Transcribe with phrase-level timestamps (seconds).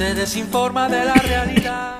[0.00, 1.99] se desinforma de la realidad.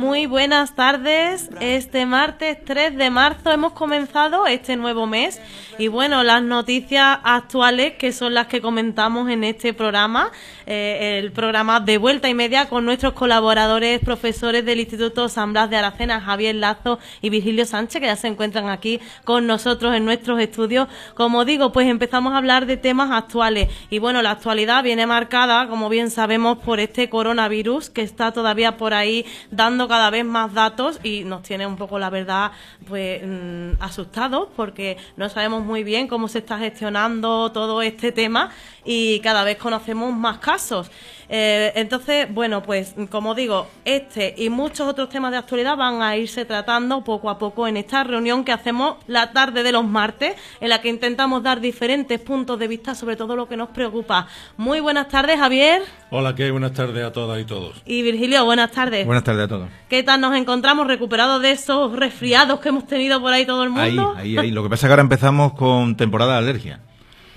[0.00, 1.50] Muy buenas tardes.
[1.60, 5.38] Este martes 3 de marzo hemos comenzado este nuevo mes
[5.78, 10.32] y bueno, las noticias actuales que son las que comentamos en este programa,
[10.64, 15.68] eh, el programa de vuelta y media con nuestros colaboradores, profesores del Instituto San Blas
[15.68, 20.06] de Aracena, Javier Lazo y Virgilio Sánchez, que ya se encuentran aquí con nosotros en
[20.06, 20.88] nuestros estudios.
[21.14, 25.68] Como digo, pues empezamos a hablar de temas actuales y bueno, la actualidad viene marcada,
[25.68, 30.54] como bien sabemos, por este coronavirus que está todavía por ahí dando cada vez más
[30.54, 32.52] datos y nos tiene un poco, la verdad,
[32.88, 38.52] pues mm, asustados porque no sabemos muy bien cómo se está gestionando todo este tema
[38.84, 40.90] y cada vez conocemos más casos.
[41.32, 46.16] Eh, entonces, bueno, pues como digo, este y muchos otros temas de actualidad van a
[46.16, 50.34] irse tratando poco a poco en esta reunión que hacemos la tarde de los martes,
[50.60, 54.26] en la que intentamos dar diferentes puntos de vista sobre todo lo que nos preocupa.
[54.56, 55.82] Muy buenas tardes, Javier.
[56.10, 56.50] Hola, ¿qué?
[56.50, 57.80] Buenas tardes a todas y todos.
[57.86, 59.06] Y Virgilio, buenas tardes.
[59.06, 59.68] Buenas tardes a todos.
[59.88, 63.70] ¿Qué tal nos encontramos recuperados de esos resfriados que hemos tenido por ahí todo el
[63.70, 64.14] mundo?
[64.16, 64.50] Ahí, ahí, ahí.
[64.50, 66.80] Lo que pasa es que ahora empezamos con temporada de alergia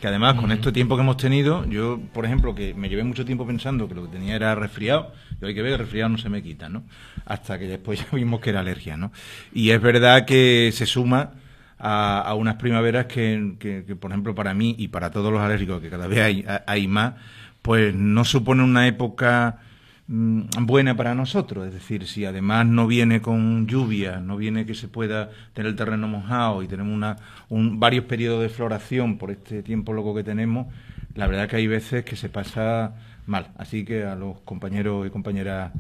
[0.04, 3.24] que además con este tiempo que hemos tenido, yo, por ejemplo, que me llevé mucho
[3.24, 6.10] tiempo pensando que lo que tenía era resfriado, y hay que ver que el resfriado
[6.10, 6.84] no se me quita, ¿no?
[7.26, 9.14] Hasta que después ya vimos que era alergia, ¿no?
[9.54, 11.32] Y es verdad que se suma
[11.80, 15.90] a, unas primaveras que, que, por ejemplo, para mí y para todos los alérgicos, que
[15.90, 17.14] cada vez hay, hay más,
[17.62, 19.60] pues no supone una época
[20.08, 21.68] buena para nosotros.
[21.68, 25.76] Es decir, si además no viene con lluvia, no viene que se pueda tener el
[25.76, 27.18] terreno mojado y tenemos una,
[27.50, 30.68] un, varios periodos de floración por este tiempo loco que tenemos,
[31.16, 33.48] la verdad que hay veces que se pasa mal.
[33.58, 35.72] Así que a los compañeros y compañeras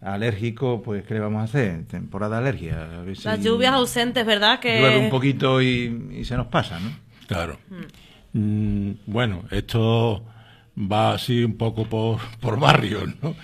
[0.00, 1.84] alérgicos, pues ¿qué le vamos a hacer?
[1.84, 2.88] Temporada de alergia.
[3.24, 4.58] Las lluvias ausentes, ¿verdad?
[4.58, 4.80] Que...
[4.80, 6.90] Llueve un poquito y, se nos pasa, ¿no?
[7.26, 7.58] Claro.
[7.68, 7.84] Mm.
[8.32, 10.24] Mm, bueno, esto
[10.80, 13.34] va así un poco por, por barrios, ¿no?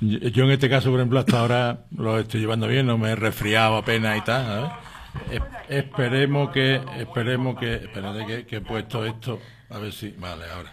[0.00, 3.16] Yo, en este caso, por ejemplo, hasta ahora lo estoy llevando bien, no me he
[3.16, 4.72] resfriado apenas y tal,
[5.68, 9.40] esperemos que, esperemos que, espérate que, he puesto esto,
[9.70, 10.72] a ver si, vale, ahora.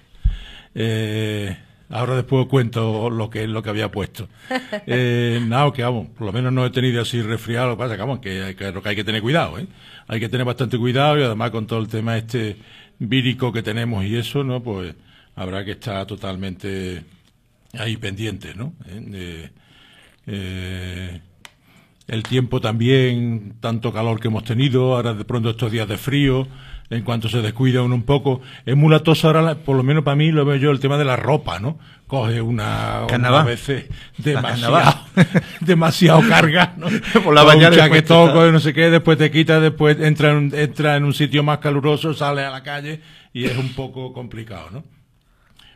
[0.76, 1.56] Eh,
[1.90, 4.28] ahora después cuento lo que es lo que había puesto.
[4.86, 7.96] Eh, nada, que vamos, por lo menos no he tenido así resfriado, lo que pasa
[7.96, 9.68] que, vamos, que, hay que, que hay que tener cuidado, ¿eh?
[10.08, 12.58] Hay que tener bastante cuidado y además con todo el tema este
[13.00, 14.62] vírico que tenemos y eso, ¿no?
[14.62, 14.94] Pues
[15.36, 17.04] habrá que estar totalmente
[17.78, 18.74] ahí pendiente, ¿no?
[18.88, 19.50] Eh,
[20.28, 21.22] eh,
[22.08, 26.48] el tiempo también, tanto calor que hemos tenido, ahora de pronto estos días de frío,
[26.90, 28.42] en cuanto se descuida uno un poco.
[28.66, 31.06] Es muy latoso ahora, por lo menos para mí, lo veo yo, el tema de
[31.06, 31.80] la ropa, ¿no?
[32.06, 33.86] Coge una, a veces
[34.18, 35.00] demasiado,
[35.62, 36.88] demasiado carga, ¿no?
[37.24, 40.98] por la bañera que toco, no sé qué, después te quita, después entra en, entra
[40.98, 43.02] en un sitio más caluroso, sale a la calle
[43.32, 44.84] y es un poco complicado, ¿no?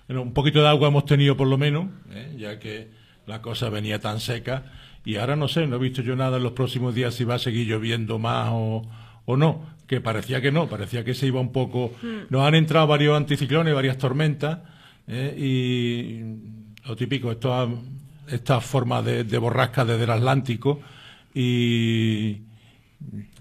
[0.07, 2.35] Bueno, un poquito de agua hemos tenido por lo menos, ¿eh?
[2.37, 2.89] ya que
[3.25, 4.63] la cosa venía tan seca.
[5.03, 7.35] Y ahora no sé, no he visto yo nada en los próximos días si va
[7.35, 8.83] a seguir lloviendo más o,
[9.25, 9.65] o no.
[9.85, 11.93] Que parecía que no, parecía que se iba un poco.
[12.01, 12.27] Hmm.
[12.29, 14.59] Nos han entrado varios anticiclones, varias tormentas.
[15.07, 15.35] ¿eh?
[15.37, 17.69] Y lo típico, estas
[18.27, 20.81] esta formas de, de borrasca desde el Atlántico.
[21.33, 22.43] Y.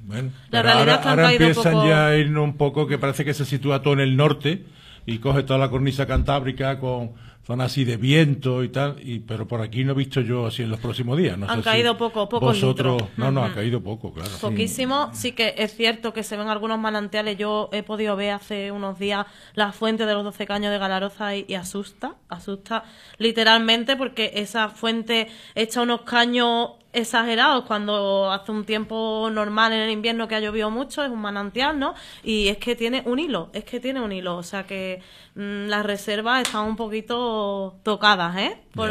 [0.02, 3.94] Bueno, ahora, ahora empiezan ya a irnos un poco, que parece que se sitúa todo
[3.94, 4.64] en el norte
[5.06, 7.14] y coge toda la cornisa cantábrica con
[7.46, 10.64] zonas así de viento y tal, y, pero por aquí no he visto yo así
[10.64, 11.38] en los próximos días.
[11.38, 12.46] No Han caído poco, poco.
[12.46, 14.32] Vosotros, no, no, ha caído poco, claro.
[14.40, 15.30] Poquísimo, sí.
[15.30, 17.38] que es cierto que se ven algunos manantiales.
[17.38, 21.36] Yo he podido ver hace unos días la fuente de los 12 caños de Galaroza
[21.36, 22.82] y, asusta, asusta
[23.18, 29.90] literalmente porque esa fuente echa unos caños exagerados cuando hace un tiempo normal en el
[29.90, 31.94] invierno que ha llovido mucho, es un manantial, ¿no?
[32.24, 35.02] Y es que tiene un hilo, es que tiene un hilo, o sea que
[35.34, 38.58] mm, las reservas están un poquito tocadas, ¿eh?
[38.74, 38.90] Por.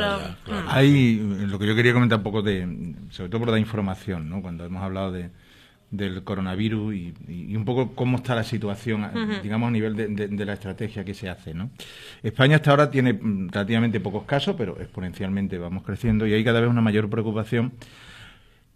[0.68, 1.18] Hay
[1.48, 4.42] lo que yo quería comentar un poco de, sobre todo por la información, ¿no?
[4.42, 5.32] Cuando hemos hablado de,
[5.98, 9.08] del coronavirus y, un poco cómo está la situación,
[9.42, 11.54] digamos, a nivel de, la estrategia que se hace.
[11.54, 11.70] ¿no?
[12.24, 16.60] España hasta ahora tiene mm, relativamente pocos casos, pero exponencialmente vamos creciendo y hay cada
[16.60, 17.74] vez una mayor preocupación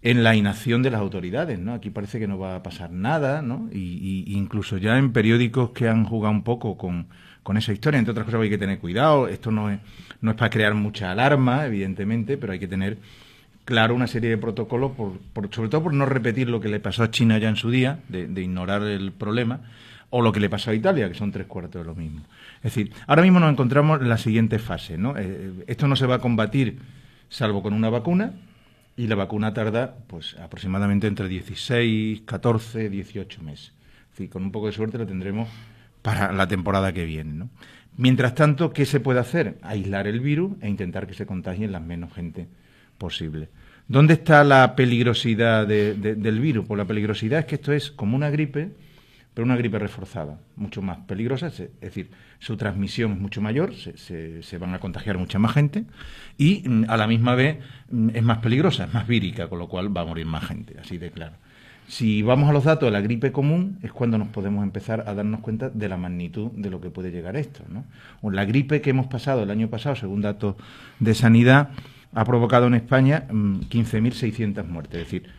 [0.02, 1.60] en la inacción de las autoridades.
[1.60, 1.74] ¿no?
[1.74, 3.70] Aquí parece que no va a pasar nada, ¿no?
[3.72, 7.08] y, incluso ya en periódicos que han jugado un poco con,
[7.44, 9.80] con esa historia, entre otras cosas hay que tener cuidado, esto no es,
[10.22, 12.98] no es para crear mucha alarma, evidentemente, pero hay que tener
[13.70, 15.20] claro una serie de protocolos, por,
[15.54, 18.00] sobre todo por no repetir lo que le pasó a China ya en su día,
[18.10, 19.60] de, ignorar el problema,
[20.10, 22.22] o lo que le pasó a Italia, que son tres cuartos de lo mismo.
[22.58, 24.98] Es decir, ahora mismo nos encontramos en la siguiente fase.
[24.98, 25.14] ¿no?
[25.16, 26.80] Eh, esto no se va a combatir
[27.30, 28.34] salvo con una vacuna,
[28.98, 33.68] y la vacuna tarda pues aproximadamente entre 16, 14, 18 meses.
[33.68, 35.48] Es decir, con un poco de suerte la tendremos
[36.02, 37.46] para la temporada que viene.
[37.98, 39.60] Mientras tanto, ¿qué se puede hacer?
[39.62, 42.48] Aislar el virus e intentar que se contagien la menos gente
[42.98, 43.50] posible.
[43.90, 46.68] ¿Dónde está la peligrosidad del virus?
[46.68, 48.70] Pues la peligrosidad es que esto es como una gripe,
[49.34, 54.58] pero una gripe reforzada, mucho más peligrosa, es decir, su transmisión es mucho mayor, se,
[54.60, 55.86] van a contagiar mucha más gente
[56.38, 57.58] y mm, a la misma vez
[57.90, 60.76] mm, es más peligrosa, es más vírica, con lo cual va a morir más gente,
[60.80, 61.34] así de claro.
[61.88, 65.16] Si vamos a los datos de la gripe común, es cuando nos podemos empezar a
[65.16, 67.64] darnos cuenta de la magnitud de lo que puede llegar esto.
[67.68, 67.86] ¿no?
[68.32, 70.58] La gripe que hemos pasado el año pasado, según datos
[71.00, 71.72] de sanidad,
[72.14, 75.30] ha provocado en España 15.600 mm, muertes, es decir,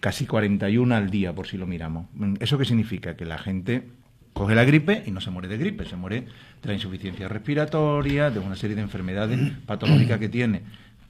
[0.00, 2.06] casi 41 al día, por si lo miramos.
[2.14, 3.16] Mm, ¿Eso qué significa?
[3.16, 3.84] Que la gente
[4.32, 6.26] coge la gripe y no se muere de gripe, se muere
[6.62, 10.62] de la insuficiencia respiratoria, de una serie de enfermedades patológicas que tiene,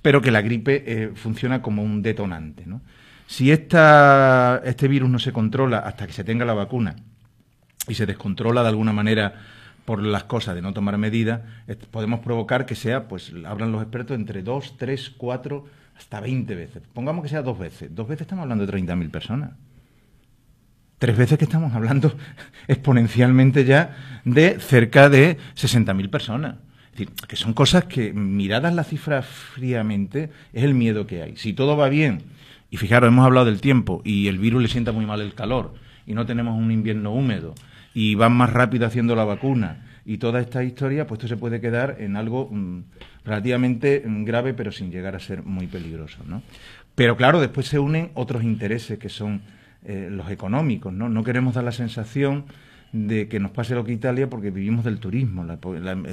[0.02, 2.64] pero que la gripe eh, funciona como un detonante.
[2.66, 2.82] ¿no?
[3.26, 6.94] Si esta, este virus no se controla hasta que se tenga la vacuna
[7.88, 9.34] y se descontrola de alguna manera
[9.86, 11.40] por las cosas de no tomar medidas,
[11.90, 15.64] podemos provocar que sea, pues hablan los expertos, entre dos, tres, cuatro,
[15.96, 16.82] hasta veinte veces.
[16.92, 17.94] Pongamos que sea dos veces.
[17.94, 19.52] Dos veces estamos hablando de 30.000 personas.
[20.98, 22.14] Tres veces que estamos hablando
[22.68, 26.56] exponencialmente ya de cerca de 60.000 personas.
[26.92, 31.36] Es decir, que son cosas que, miradas las cifras fríamente, es el miedo que hay.
[31.36, 32.22] Si todo va bien
[32.70, 35.74] y fijaros, hemos hablado del tiempo y el virus le sienta muy mal el calor
[36.06, 37.54] y no tenemos un invierno húmedo
[37.96, 41.62] y van más rápido haciendo la vacuna y toda esta historia, pues esto se puede
[41.62, 42.82] quedar en algo mm,
[43.24, 46.42] relativamente mm, grave pero sin llegar a ser muy peligroso, ¿no?
[46.94, 49.40] Pero claro, después se unen otros intereses que son
[49.82, 51.08] eh, los económicos, ¿no?
[51.08, 52.44] No queremos dar la sensación
[52.96, 55.44] de que nos pase lo que Italia porque vivimos del turismo.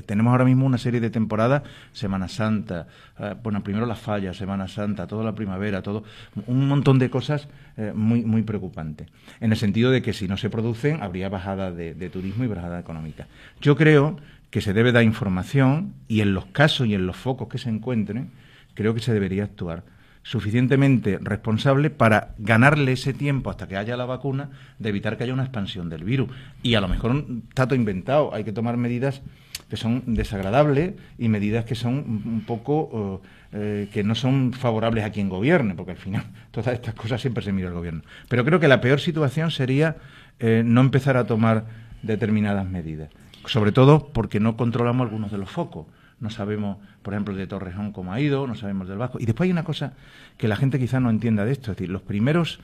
[0.06, 1.64] tenemos ahora mismo una serie de temporadas,
[1.94, 2.88] Semana Santa,
[3.20, 6.04] eh, bueno, primero la falla, Semana Santa, toda la primavera, todo,
[6.48, 7.48] un montón de cosas
[7.78, 9.08] eh, muy, muy preocupantes.
[9.40, 12.80] En el sentido de que si no se producen, habría bajada de turismo y bajada
[12.80, 13.28] económica.
[13.62, 14.18] Yo creo
[14.50, 17.70] que se debe dar información y en los casos y en los focos que se
[17.70, 18.30] encuentren,
[18.74, 19.84] creo que se debería actuar
[20.24, 24.50] suficientemente responsable para ganarle ese tiempo hasta que haya la vacuna
[24.80, 26.30] de evitar que haya una expansión del virus.
[26.64, 29.22] Y a lo mejor está todo inventado, hay que tomar medidas
[29.70, 33.22] que son desagradables y medidas que son un poco
[33.52, 37.44] eh, que no son favorables a quien gobierne, porque al final todas estas cosas siempre
[37.44, 38.02] se mira el gobierno.
[38.30, 39.98] Pero creo que la peor situación sería
[40.40, 41.66] eh, no empezar a tomar
[42.02, 43.10] determinadas medidas,
[43.46, 45.88] sobre todo porque no controlamos algunos de los focos
[46.24, 49.20] no sabemos, por ejemplo, de Torrejón cómo ha ido, no sabemos del Vasco.
[49.20, 49.94] Y después hay una cosa
[50.38, 52.60] que la gente quizá no entienda de esto, es decir, los primeros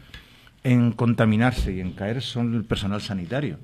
[0.63, 3.57] en contaminarse y en caer son el personal sanitario.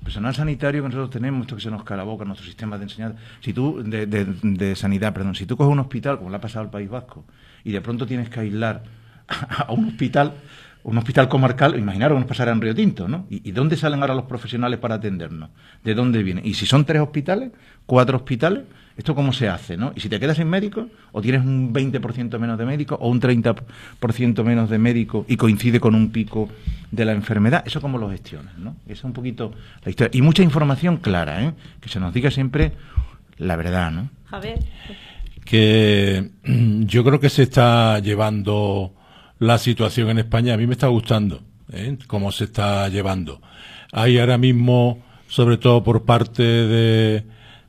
[0.00, 2.84] El personal sanitario que nosotros tenemos, esto que se nos cala boca, nuestro sistema de
[2.84, 6.40] enseñanza, si tú, de, de, sanidad, perdón, si tú coges un hospital, como le ha
[6.40, 7.24] pasado al País Vasco,
[7.62, 8.82] y de pronto tienes que aislar
[9.28, 10.34] a un hospital,
[10.84, 13.26] un hospital comarcal, imaginaros que nos pasará en Río Tinto, ¿no?
[13.30, 15.50] ¿Y, ¿Y, dónde salen ahora los profesionales para atendernos?
[15.84, 16.44] ¿De dónde vienen?
[16.46, 17.52] Y si son tres hospitales,
[17.86, 18.62] cuatro hospitales,
[18.96, 19.76] ¿Esto cómo se hace?
[19.76, 19.92] ¿no?
[19.96, 23.20] Y si te quedas sin médico, o tienes un 20% menos de médico, o un
[23.20, 26.48] 30% menos de médico y coincide con un pico
[26.90, 28.58] de la enfermedad, ¿eso cómo lo gestionas?
[28.58, 28.76] ¿no?
[28.84, 29.52] Esa es un poquito
[29.84, 30.10] la historia.
[30.12, 31.54] Y mucha información clara, ¿eh?
[31.80, 32.72] que se nos diga siempre
[33.38, 33.90] la verdad.
[33.90, 34.10] ¿no?
[34.26, 34.58] Javier.
[35.44, 38.92] Que yo creo que se está llevando
[39.42, 40.54] la situación en España.
[40.54, 41.96] A mí me está gustando ¿eh?
[42.06, 43.40] cómo se está llevando.
[43.92, 47.24] Hay ahora mismo, sobre todo por parte de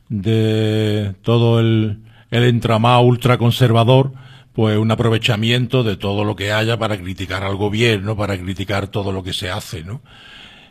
[0.09, 4.13] de todo el, el entramado ultraconservador,
[4.53, 9.11] pues un aprovechamiento de todo lo que haya para criticar al gobierno, para criticar todo
[9.11, 10.01] lo que se hace, ¿no?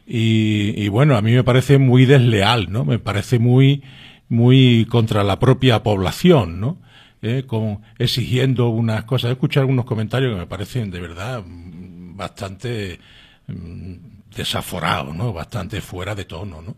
[0.06, 2.84] Y, y bueno, a mí me parece muy desleal, ¿no?
[2.84, 3.82] Me parece muy,
[4.28, 6.78] muy contra la propia población, ¿no?
[7.22, 7.44] ¿Eh?
[7.46, 9.30] Con, exigiendo unas cosas.
[9.30, 12.98] He escuchado algunos comentarios que me parecen de verdad bastante
[13.46, 13.94] mm,
[14.34, 15.32] desaforados, ¿no?
[15.32, 16.76] Bastante fuera de tono, ¿no?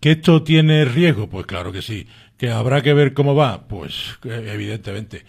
[0.00, 1.28] ¿Que esto tiene riesgo?
[1.28, 2.06] Pues claro que sí.
[2.36, 3.66] ¿Que habrá que ver cómo va?
[3.66, 5.24] Pues evidentemente.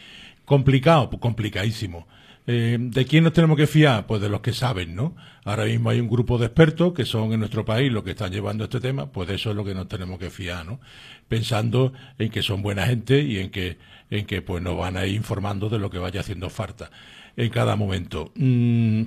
[0.45, 1.09] ¿Complicado?
[1.09, 2.07] Pues complicadísimo.
[2.45, 4.07] Eh, ¿De quién nos tenemos que fiar?
[4.07, 5.15] Pues de los que saben, ¿no?
[5.43, 8.31] Ahora mismo hay un grupo de expertos que son en nuestro país los que están
[8.31, 10.79] llevando este tema, pues de eso es lo que nos tenemos que fiar, ¿no?
[11.27, 13.77] Pensando en que son buena gente y en que,
[14.09, 16.89] en que pues nos van a ir informando de lo que vaya haciendo falta
[17.35, 18.31] en cada momento.
[18.35, 19.03] Mm,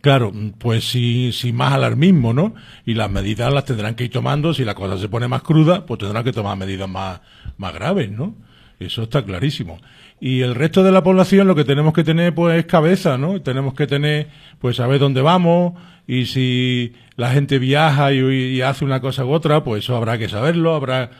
[0.00, 2.54] Claro, pues sí más alarmismo, ¿no?
[2.84, 5.86] Y las medidas las tendrán que ir tomando, si la cosa se pone más cruda,
[5.86, 7.20] pues tendrán que tomar medidas más,
[7.58, 8.34] más graves, ¿no?
[8.80, 9.78] Eso está clarísimo.
[10.20, 13.40] Y el resto de la población lo que tenemos que tener pues es cabeza, ¿no?
[13.40, 15.74] Tenemos que tener, pues saber dónde vamos
[16.06, 20.18] y si la gente viaja y, y hace una cosa u otra, pues eso habrá
[20.18, 21.10] que saberlo, habrá...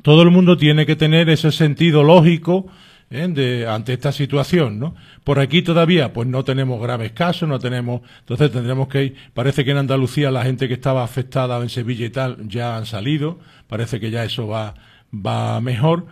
[0.00, 2.66] Todo el mundo tiene que tener ese sentido lógico
[3.10, 3.66] ¿eh?
[3.68, 4.94] ante esta situación, ¿no?
[5.22, 9.64] Por aquí todavía, pues no tenemos graves casos, no tenemos, entonces tendremos que ir, parece
[9.64, 13.38] que en Andalucía la gente que estaba afectada en Sevilla y tal ya han salido,
[13.68, 14.74] parece que ya eso va,
[15.14, 16.06] va mejor,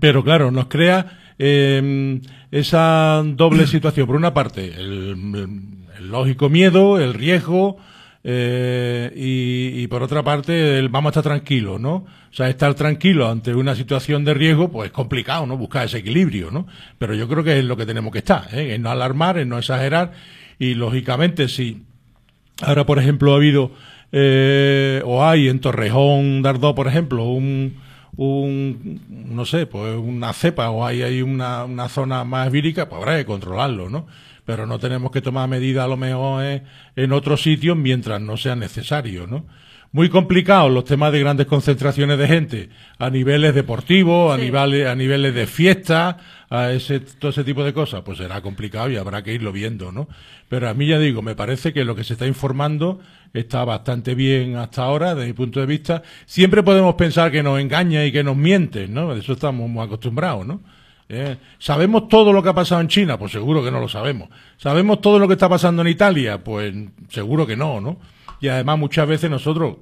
[0.00, 4.06] pero claro, nos crea eh, esa doble situación.
[4.06, 7.76] Por una parte, el lógico miedo, el riesgo,
[8.28, 11.94] eh, y, por otra parte, el vamos a estar tranquilos, ¿no?
[11.94, 15.56] O sea, estar tranquilo ante una situación de riesgo, pues es complicado, ¿no?
[15.56, 16.66] Buscar ese equilibrio, ¿no?
[16.98, 18.74] Pero yo creo que es lo que tenemos que estar, ¿eh?
[18.74, 20.10] En no alarmar, en no exagerar,
[20.58, 21.84] y lógicamente, si
[22.62, 23.70] ahora, por ejemplo, ha habido,
[24.10, 27.76] eh, o hay en Torrejón, Dardó, por ejemplo, un,
[28.16, 33.00] un, no sé, pues una cepa, o hay, hay una, una zona más vírica, pues
[33.00, 34.08] habrá que controlarlo, ¿no?
[34.46, 36.62] Pero no tenemos que tomar medidas a lo mejor en,
[36.94, 39.44] en otros sitios mientras no sea necesario, ¿no?
[39.92, 44.40] Muy complicados los temas de grandes concentraciones de gente a niveles deportivos, sí.
[44.40, 46.18] a niveles a niveles de fiesta,
[46.50, 49.92] a ese todo ese tipo de cosas, pues será complicado y habrá que irlo viendo,
[49.92, 50.08] ¿no?
[50.48, 53.00] Pero a mí ya digo, me parece que lo que se está informando
[53.32, 56.02] está bastante bien hasta ahora, desde mi punto de vista.
[56.26, 59.14] Siempre podemos pensar que nos engaña y que nos mienten, ¿no?
[59.14, 60.60] De eso estamos muy acostumbrados, ¿no?
[61.08, 61.36] ¿Eh?
[61.58, 63.18] ¿Sabemos todo lo que ha pasado en China?
[63.18, 64.28] Pues seguro que no lo sabemos.
[64.56, 66.42] ¿Sabemos todo lo que está pasando en Italia?
[66.42, 66.74] Pues
[67.08, 67.98] seguro que no, ¿no?
[68.40, 69.76] Y además muchas veces nosotros,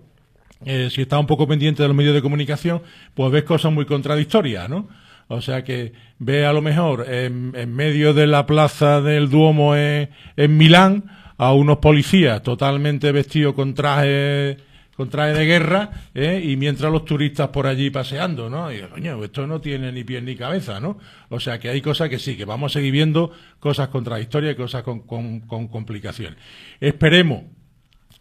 [0.64, 2.83] eh, si estamos un poco pendientes de los medios de comunicación,
[3.14, 4.88] pues ves cosas muy contradictorias, ¿no?
[5.28, 9.75] O sea que ve a lo mejor en, en medio de la plaza del Duomo
[9.75, 11.04] en, en Milán
[11.38, 14.59] a unos policías totalmente vestidos con trajes
[14.97, 16.41] con traje de guerra, ¿eh?
[16.45, 18.73] y mientras los turistas por allí paseando, ¿no?
[18.73, 20.99] Y coño, esto no tiene ni pies ni cabeza, ¿no?
[21.31, 24.57] O sea que hay cosas que sí, que vamos a seguir viendo cosas contradictorias y
[24.57, 26.39] cosas con, con, complicaciones.
[26.81, 27.43] Esperemos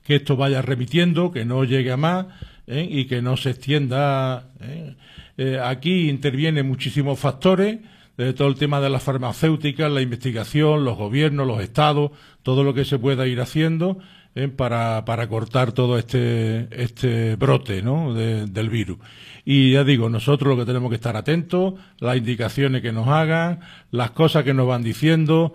[0.04, 2.26] que esto vaya remitiendo, que no llegue a más
[2.68, 2.88] ¿eh?
[2.90, 4.50] y que no se extienda.
[4.60, 5.60] ¿eh?
[5.64, 7.80] Aquí intervienen muchísimos factores,
[8.18, 12.12] de todo el tema de las farmacéuticas, la investigación, los gobiernos, los estados,
[12.44, 13.98] todo lo que se pueda ir haciendo
[14.36, 14.48] ¿eh?
[14.48, 18.14] para, para cortar todo este, este brote ¿no?
[18.14, 18.98] De, del virus.
[19.46, 23.60] Y ya digo, nosotros lo que tenemos que estar atentos, las indicaciones que nos hagan,
[23.92, 25.54] las cosas que nos van diciendo.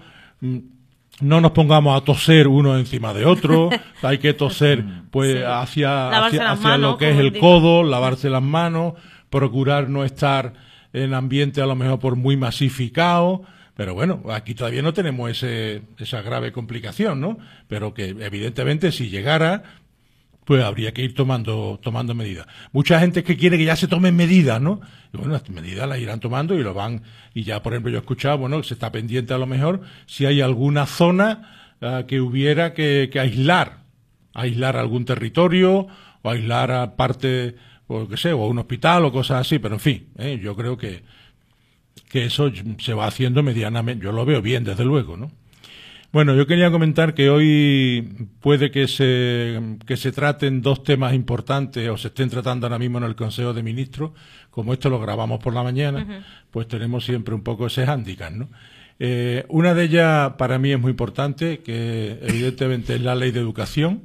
[1.20, 3.70] No nos pongamos a toser uno encima de otro,
[4.02, 5.42] hay que toser pues sí.
[5.44, 7.40] hacia, hacia, hacia manos, lo que es el digo.
[7.40, 8.92] codo, lavarse las manos,
[9.30, 10.52] procurar no estar
[10.92, 13.42] en ambiente a lo mejor por muy masificado,
[13.78, 17.38] pero bueno, aquí todavía no tenemos ese, esa grave complicación, ¿no?
[17.68, 19.62] Pero que evidentemente si llegara,
[20.44, 22.48] pues habría que ir tomando, tomando medidas.
[22.72, 24.80] Mucha gente que quiere que ya se tomen medidas, ¿no?
[25.14, 27.02] Y bueno, las medidas las irán tomando y lo van,
[27.34, 30.26] y ya por ejemplo yo he escuchado, bueno, se está pendiente a lo mejor si
[30.26, 33.84] hay alguna zona uh, que hubiera que, que, aislar,
[34.34, 35.86] aislar algún territorio
[36.22, 37.54] o aislar a parte,
[37.86, 40.40] o qué sé, o un hospital o cosas así, pero en fin, ¿eh?
[40.42, 41.04] yo creo que,
[42.02, 45.30] que eso se va haciendo medianamente, yo lo veo bien, desde luego, ¿no?
[46.10, 51.86] Bueno, yo quería comentar que hoy puede que se, que se traten dos temas importantes
[51.90, 54.12] o se estén tratando ahora mismo en el Consejo de Ministros.
[54.50, 56.24] Como esto lo grabamos por la mañana, uh -huh.
[56.50, 58.48] pues tenemos siempre un poco ese hándicap, ¿no?
[58.98, 63.40] Eh, una de ellas para mí es muy importante, que evidentemente es la ley de
[63.40, 64.02] educación,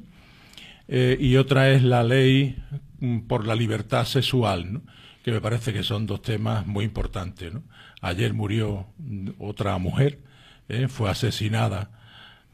[0.87, 2.57] eh, y otra es la ley
[3.27, 4.81] por la libertad sexual, ¿no?
[5.23, 7.53] que me parece que son dos temas muy importantes.
[7.53, 7.63] ¿no?
[8.03, 8.85] Ayer murió
[9.39, 10.19] otra mujer,
[10.67, 10.89] ¿eh?
[10.89, 11.89] fue asesinada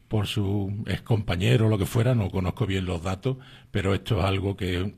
[0.06, 3.36] por su ex compañero o lo que fuera, no conozco bien los datos,
[3.72, 4.94] pero esto es algo que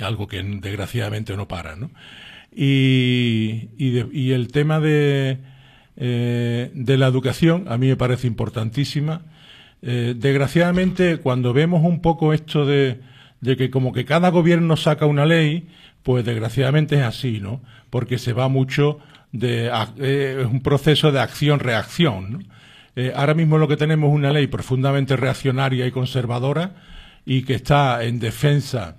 [0.00, 1.90] algo que desgraciadamente no para, ¿no?
[2.54, 5.38] Y, y el tema de,
[5.96, 9.22] eh, de la educación a mí me parece importantísima.
[9.82, 13.00] Eh, desgraciadamente, cuando vemos un poco esto de,
[13.40, 15.68] de que como que cada gobierno saca una ley,
[16.04, 17.60] pues desgraciadamente es así, ¿no?
[17.90, 19.00] Porque se va mucho
[19.32, 22.48] de eh, un proceso de acción-reacción.
[22.96, 26.74] Eh, ahora mismo lo que tenemos es una ley profundamente reaccionaria y conservadora
[27.24, 28.96] y que está en defensa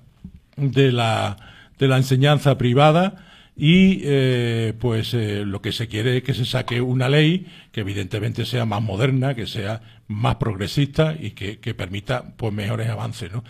[0.56, 1.38] de la,
[1.78, 6.46] de la enseñanza privada y eh, pues eh, lo que se quiere es que se
[6.46, 11.74] saque una ley que evidentemente sea más moderna, que sea más progresista y que, que
[11.74, 13.44] permita pues mejores avances, ¿no?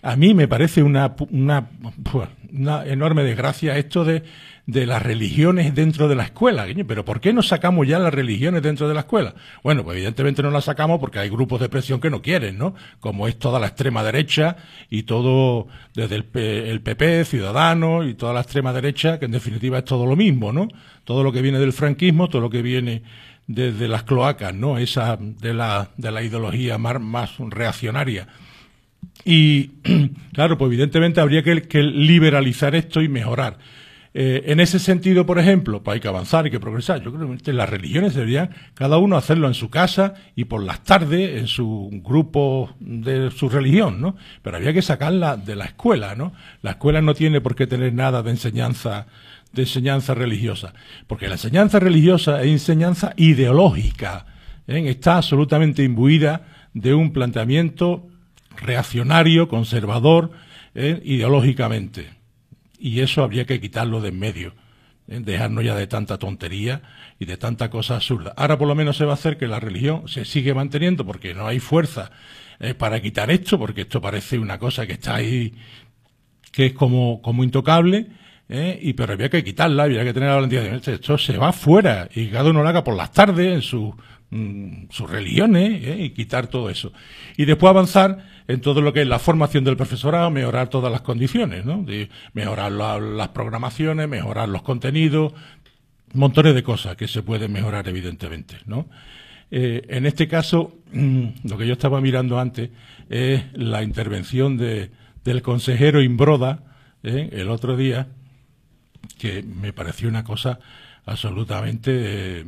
[0.00, 1.70] A mí me parece una, una,
[2.52, 4.22] una enorme desgracia esto de,
[4.68, 6.66] de las religiones dentro de la escuela.
[6.86, 9.34] Pero ¿por qué no sacamos ya las religiones dentro de la escuela?
[9.64, 12.74] Bueno, pues evidentemente no las sacamos porque hay grupos de presión que no quieren, ¿no?
[13.00, 14.56] Como es toda la extrema derecha
[14.90, 19.78] y todo, desde el, el PP, Ciudadanos y toda la extrema derecha, que en definitiva
[19.78, 20.68] es todo lo mismo, ¿no?
[21.04, 23.02] Todo lo que viene del franquismo, todo lo que viene
[23.46, 24.76] desde las cloacas, ¿no?
[24.76, 28.28] Esa de la, de la ideología más, reaccionaria.
[29.24, 29.68] Y
[30.34, 33.56] claro, pues evidentemente habría que, liberalizar esto y mejorar.
[34.14, 37.02] Eh, en ese sentido, por ejemplo, pues hay que avanzar, hay que progresar.
[37.02, 40.82] Yo creo que las religiones deberían cada uno hacerlo en su casa y por las
[40.82, 44.16] tardes en su grupo de su religión, ¿no?
[44.42, 46.32] Pero había que sacarla de la escuela, ¿no?
[46.62, 49.06] La escuela no tiene por qué tener nada de enseñanza
[49.52, 50.74] de enseñanza religiosa,
[51.06, 54.26] porque la enseñanza religiosa es enseñanza ideológica,
[54.66, 54.84] ¿eh?
[54.90, 56.42] está absolutamente imbuida
[56.74, 58.06] de un planteamiento
[58.58, 60.32] reaccionario, conservador,
[60.74, 61.00] ¿eh?
[61.02, 62.17] ideológicamente
[62.78, 64.54] y eso habría que quitarlo de en medio,
[65.08, 65.20] ¿eh?
[65.20, 66.82] dejarnos ya de tanta tontería
[67.18, 68.32] y de tanta cosa absurda.
[68.36, 71.34] Ahora por lo menos se va a hacer que la religión se sigue manteniendo porque
[71.34, 72.10] no hay fuerza
[72.60, 75.54] eh, para quitar esto, porque esto parece una cosa que está ahí,
[76.52, 78.08] que es como, como intocable,
[78.48, 78.78] ¿eh?
[78.80, 82.08] y pero había que quitarla, había que tener la valentía de esto se va fuera
[82.14, 83.94] y cada uno lo haga por las tardes en su
[84.30, 85.96] Mm, sus religiones ¿eh?
[86.04, 86.92] y quitar todo eso.
[87.38, 91.00] Y después avanzar en todo lo que es la formación del profesorado, mejorar todas las
[91.00, 91.64] condiciones,
[92.34, 95.32] mejorar las programaciones, mejorar los contenidos,
[96.12, 98.56] montones de cosas que se pueden mejorar evidentemente.
[99.50, 102.68] Eh, en este caso, mm, lo que yo estaba mirando antes
[103.08, 104.90] es la intervención de,
[105.24, 106.64] del consejero Imbroda
[107.02, 107.30] ¿eh?
[107.32, 108.08] el otro día,
[109.18, 110.58] que me pareció una cosa
[111.06, 112.44] absolutamente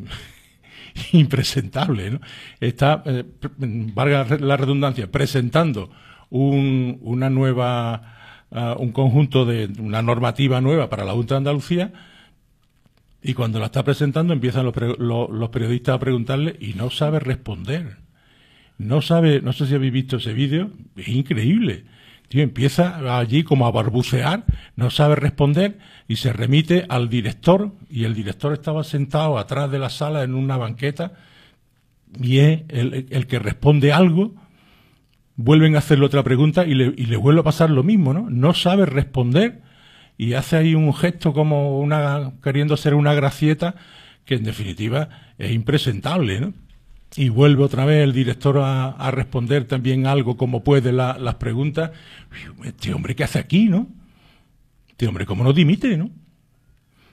[1.13, 2.11] impresentable.
[2.11, 2.21] ¿no?
[2.61, 3.25] Está, eh,
[3.59, 5.91] valga la redundancia, presentando
[6.31, 11.93] un, una nueva, ah, un conjunto de una normativa nueva para la Junta de Andalucía.
[13.23, 17.99] Y cuando la está presentando empiezan los, los, periodistas a preguntarle y no sabe responder.
[18.79, 21.85] No sabe, no sé si habéis visto ese vídeo, es increíble.
[22.31, 24.45] Tío, empieza allí como a barbucear,
[24.77, 29.81] no sabe responder y se remite al director y el director estaba sentado atrás de
[29.81, 31.15] la sala en una banqueta
[32.21, 34.37] y es el, que responde algo,
[35.35, 38.31] vuelven a hacerle otra pregunta y le, y le vuelve a pasar lo mismo, ¿no?
[38.31, 39.63] No sabe responder
[40.17, 43.75] y hace ahí un gesto como una queriendo ser una gracieta
[44.25, 46.55] que en definitiva es impresentable, ¿no?
[47.17, 51.91] Y vuelve otra vez el director a, responder también algo como puede las preguntas.
[52.65, 53.89] Este hombre, ¿qué hace aquí, no?
[54.89, 56.11] Este hombre, ¿cómo no dimite, no?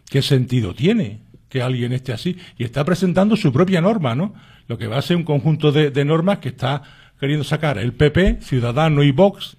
[0.10, 2.38] ¿Qué sentido tiene que alguien esté así?
[2.58, 4.34] Y está presentando su propia norma, ¿no?
[4.68, 6.84] Lo que va a ser un conjunto de, de normas que está
[7.20, 9.58] queriendo sacar el PP, Ciudadano y Vox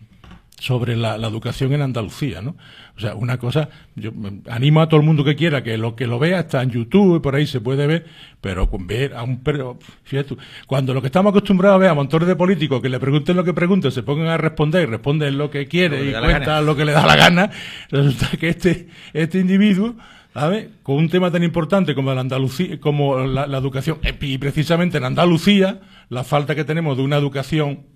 [0.59, 2.57] sobre la, educación en Andalucía, ¿no?
[2.97, 4.11] O sea, una cosa, yo
[4.49, 7.17] animo a todo el mundo que quiera que lo que lo vea está en YouTube
[7.17, 8.07] y por ahí se puede ver,
[8.41, 11.95] pero con ver a un pero fíjate cuando lo que estamos acostumbrados a ver a
[11.95, 15.39] montones de políticos que le pregunten lo que pregunten, se pongan a responder y responden
[15.39, 17.51] lo que quiere y cuentan lo que le da la gana,
[17.91, 19.95] resulta que este este individuo
[20.35, 20.69] ¿sabes?
[20.83, 25.81] Con un tema tan importante como la Andalucía, como la educación, y precisamente en Andalucía,
[26.11, 27.87] la falta que tenemos de una educación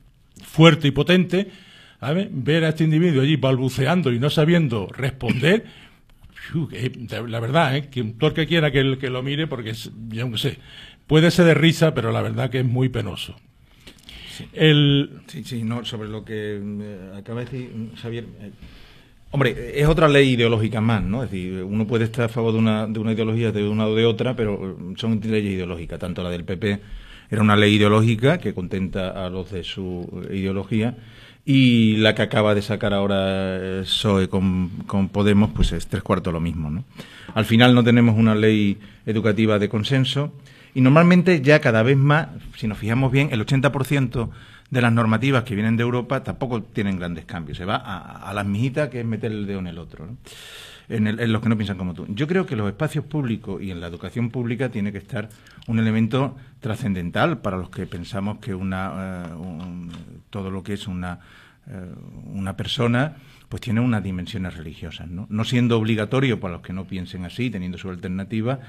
[0.42, 1.51] fuerte y potente,
[2.11, 5.65] ver a este individuo allí balbuceando y no sabiendo responder,
[7.09, 7.88] la verdad, ¿eh?
[7.88, 9.73] que todo el que quiera que, que lo mire, porque
[10.09, 10.59] yo no sé,
[11.07, 13.37] puede ser de risa, pero la verdad que es muy penoso.
[14.37, 15.21] Sí, el...
[15.27, 18.25] sí, sí no, sobre lo que eh, acaba de decir Xavier.
[18.41, 18.51] Eh,
[19.31, 21.23] hombre, es otra ley ideológica más, ¿no?
[21.23, 23.95] Es decir, uno puede estar a favor de una, de una ideología de una o
[23.95, 25.99] de otra, pero son leyes ideológicas.
[25.99, 26.81] Tanto la del PP
[27.31, 30.97] era una ley ideológica que contenta a los de su ideología
[31.44, 36.33] y la que acaba de sacar ahora PSOE con, con Podemos, pues es tres cuartos
[36.33, 36.70] lo mismo.
[36.70, 36.85] ¿no?
[37.35, 40.33] Al final no tenemos una ley educativa de consenso
[40.74, 44.31] y normalmente ya cada vez más, si nos fijamos bien, el 80%
[44.70, 47.59] de las normativas que vienen de Europa tampoco tienen grandes cambios.
[47.59, 50.07] Se va a, las mijitas que es meter el dedo en el otro.
[50.07, 50.16] ¿no?
[50.88, 52.07] En, los que no piensan como tú.
[52.09, 55.29] Yo creo que los espacios públicos y en la educación pública tiene que estar
[55.66, 59.92] un elemento trascendental para los que pensamos que una, eh,
[60.31, 61.21] todo lo que es una,
[61.68, 61.95] eh,
[62.33, 63.16] una persona
[63.49, 65.09] pues tiene unas dimensiones religiosas.
[65.09, 65.27] ¿no?
[65.29, 68.61] no siendo obligatorio para los que no piensen así, teniendo su alternativa,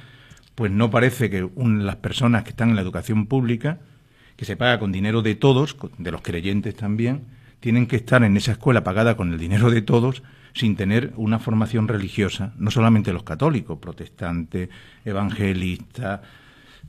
[0.56, 3.80] pues no parece que las personas que están en la educación pública,
[4.36, 7.24] que se paga con dinero de todos, de los creyentes también,
[7.60, 10.22] tienen que estar en esa escuela pagada con el dinero de todos
[10.54, 14.70] sin tener una formación religiosa, no solamente los católicos, protestantes,
[15.04, 16.22] evangelistas,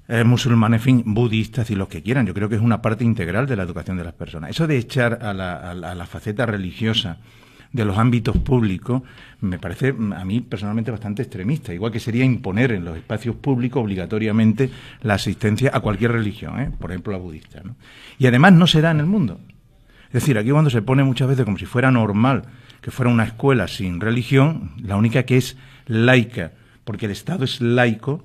[0.06, 2.26] eh, musulmanes, fin, budistas y los que quieran.
[2.26, 4.50] Yo creo que es una parte integral de la educación de las personas.
[4.50, 7.18] Eso de echar a la, a la faceta religiosa
[7.72, 9.02] de los ámbitos públicos
[9.40, 13.82] me parece a mí personalmente bastante extremista, igual que sería imponer en los espacios públicos
[13.82, 14.70] obligatoriamente
[15.02, 16.70] la asistencia a cualquier religión, ¿eh?
[16.78, 17.62] por ejemplo la budista.
[18.16, 19.40] Y además no se da en el mundo.
[20.06, 22.44] Es decir, aquí cuando se pone muchas veces como si fuera normal
[22.84, 26.52] que fuera una escuela sin religión, la única que es laica,
[26.84, 28.22] porque el Estado es laico,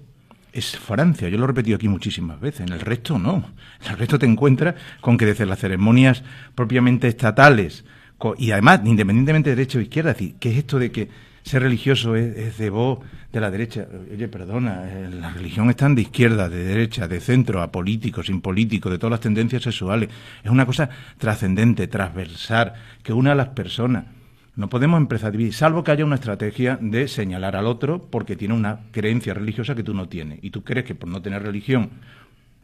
[0.51, 1.29] es Francia.
[1.29, 2.67] Yo lo he repetido aquí muchísimas veces.
[2.67, 3.51] En el resto no.
[3.85, 7.85] En el resto te encuentras con que desde las ceremonias propiamente estatales,
[8.37, 11.07] y además, independientemente de derecha o izquierda, es decir, ¿qué es esto de que
[11.41, 12.99] ser religioso es, de voz
[13.31, 13.87] de la derecha.
[14.11, 18.41] Oye, perdona, eh, la religión está de izquierda, de derecha, de centro, a políticos, sin
[18.41, 20.09] políticos, de todas las tendencias sexuales.
[20.43, 24.18] Es una cosa trascendente, transversal, que une a las personas.
[24.59, 28.35] No podemos empezar a dividir, salvo que haya una estrategia de señalar al otro porque
[28.35, 30.39] tiene una creencia religiosa que tú no tienes.
[30.41, 31.91] Y tú crees que por no tener religión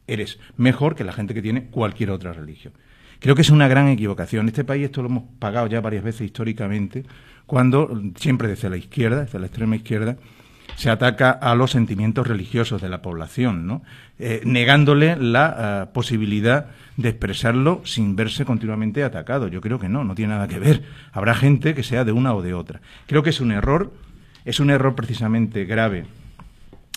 [0.06, 2.74] eres mejor que la gente que tiene cualquier otra religión.
[3.20, 4.46] Creo que es una gran equivocación.
[4.50, 7.06] Este país esto lo hemos pagado ya varias veces históricamente,
[7.46, 10.18] cuando siempre desde la izquierda, desde la extrema izquierda,
[10.76, 13.82] se ataca a los sentimientos religiosos de la población, ¿no?
[14.20, 19.48] Eh, negándole la eh, posibilidad de expresarlo sin verse continuamente atacado.
[19.48, 20.84] Yo creo que no, no tiene nada que ver.
[21.12, 22.82] Habrá gente que sea de una o de otra.
[23.08, 23.94] Creo que es un error,
[24.46, 26.06] es un error precisamente grave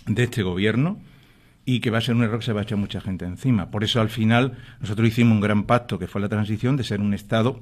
[0.07, 0.99] de este gobierno
[1.65, 3.71] y que va a ser un error que se va a echar mucha gente encima.
[3.71, 7.01] Por eso al final nosotros hicimos un gran pacto que fue la transición de ser
[7.01, 7.61] un Estado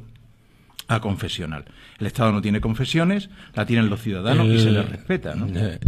[0.89, 1.65] a confesional.
[1.99, 5.47] El Estado no tiene confesiones, la tienen los ciudadanos y se les respeta, ¿no?
[5.49, 5.79] Eh,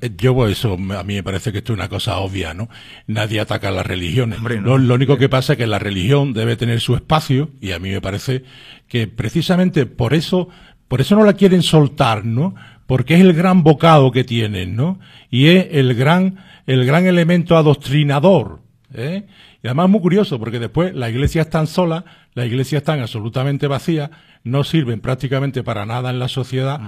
[0.00, 2.68] eh, yo, pues, eso, a mí me parece que esto es una cosa obvia, ¿no?
[3.06, 4.40] Nadie ataca a las religiones.
[4.40, 7.90] lo, único que pasa es que la religión debe tener su espacio y a mí
[7.90, 8.44] me parece
[8.88, 10.48] que precisamente por eso,
[10.88, 12.54] por eso no la quieren soltar, ¿no?
[12.86, 14.98] Porque es el gran bocado que tienen, ¿no?
[15.30, 18.60] Y es el gran, el gran elemento adoctrinador,
[18.94, 19.26] ¿eh?
[19.62, 22.04] Y además es muy curioso porque después las iglesias están solas,
[22.36, 24.10] las iglesias están absolutamente vacías,
[24.44, 26.78] no sirven prácticamente para nada en la sociedad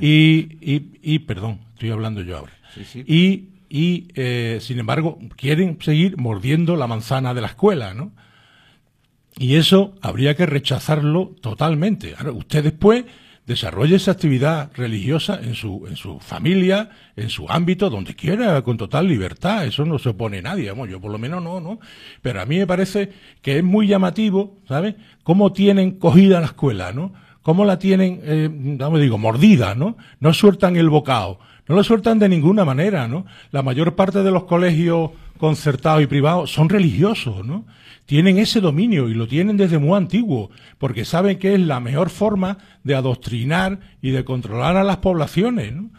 [0.00, 2.54] y, y, y, perdón, estoy hablando yo ahora.
[2.94, 8.12] Y, y eh, sin embargo, quieren seguir mordiendo la manzana de la escuela, ¿no?
[9.36, 12.14] Y eso habría que rechazarlo totalmente.
[12.16, 13.04] Ahora, usted después
[13.46, 18.76] desarrolle esa actividad religiosa en su, en su familia, en su ámbito, donde quiera, con
[18.76, 19.66] total libertad.
[19.66, 21.78] Eso no se opone nadie, vamos, yo por lo menos no, ¿no?
[22.22, 24.94] Pero a mí me parece que es muy llamativo, ¿sabes?
[25.22, 27.12] Cómo tienen cogida la escuela, ¿no?
[27.42, 28.48] Cómo la tienen, eh,
[28.98, 29.98] digo, mordida, ¿no?
[30.20, 31.38] No sueltan el bocado.
[31.68, 33.26] No lo sueltan de ninguna manera, ¿no?
[33.50, 37.64] La mayor parte de los colegios concertados y privados son religiosos, ¿no?
[38.06, 42.10] tienen ese dominio y lo tienen desde muy antiguo, porque saben que es la mejor
[42.10, 45.72] forma de adoctrinar y de controlar a las poblaciones.
[45.72, 45.90] ¿no?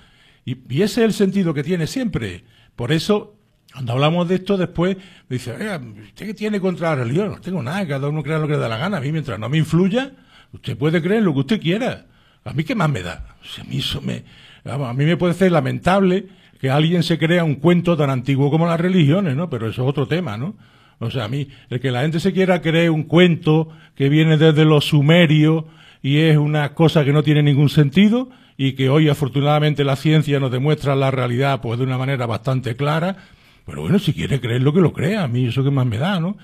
[0.46, 2.44] Y, ese es el sentido que tiene siempre.
[2.76, 3.36] Por eso,
[3.74, 7.30] cuando hablamos de esto después, me dice, ¿usted qué tiene contra la religión?
[7.32, 8.98] No tengo nada, cada uno crea lo que le da la gana.
[8.98, 10.12] A mí, mientras no me influya,
[10.52, 12.06] usted puede creer lo que usted quiera.
[12.44, 13.36] A mí, ¿qué más me da?
[13.60, 14.24] a, mí eso me,
[14.64, 16.28] a mí me puede ser lamentable
[16.60, 19.50] que alguien se crea un cuento tan antiguo como las religiones, ¿no?
[19.50, 20.56] Pero eso es otro tema, ¿no?
[21.00, 24.38] O sea, a mí, el que la gente se quiera creer un cuento que viene
[24.38, 25.66] desde los sumerios
[26.02, 30.40] y es una cosa que no tiene ningún sentido y que hoy afortunadamente la ciencia
[30.40, 33.18] nos demuestra la realidad pues de una manera bastante clara,
[33.66, 35.98] pero bueno, si quiere creer lo que lo crea, a mí eso que más me
[35.98, 36.38] da, ¿no?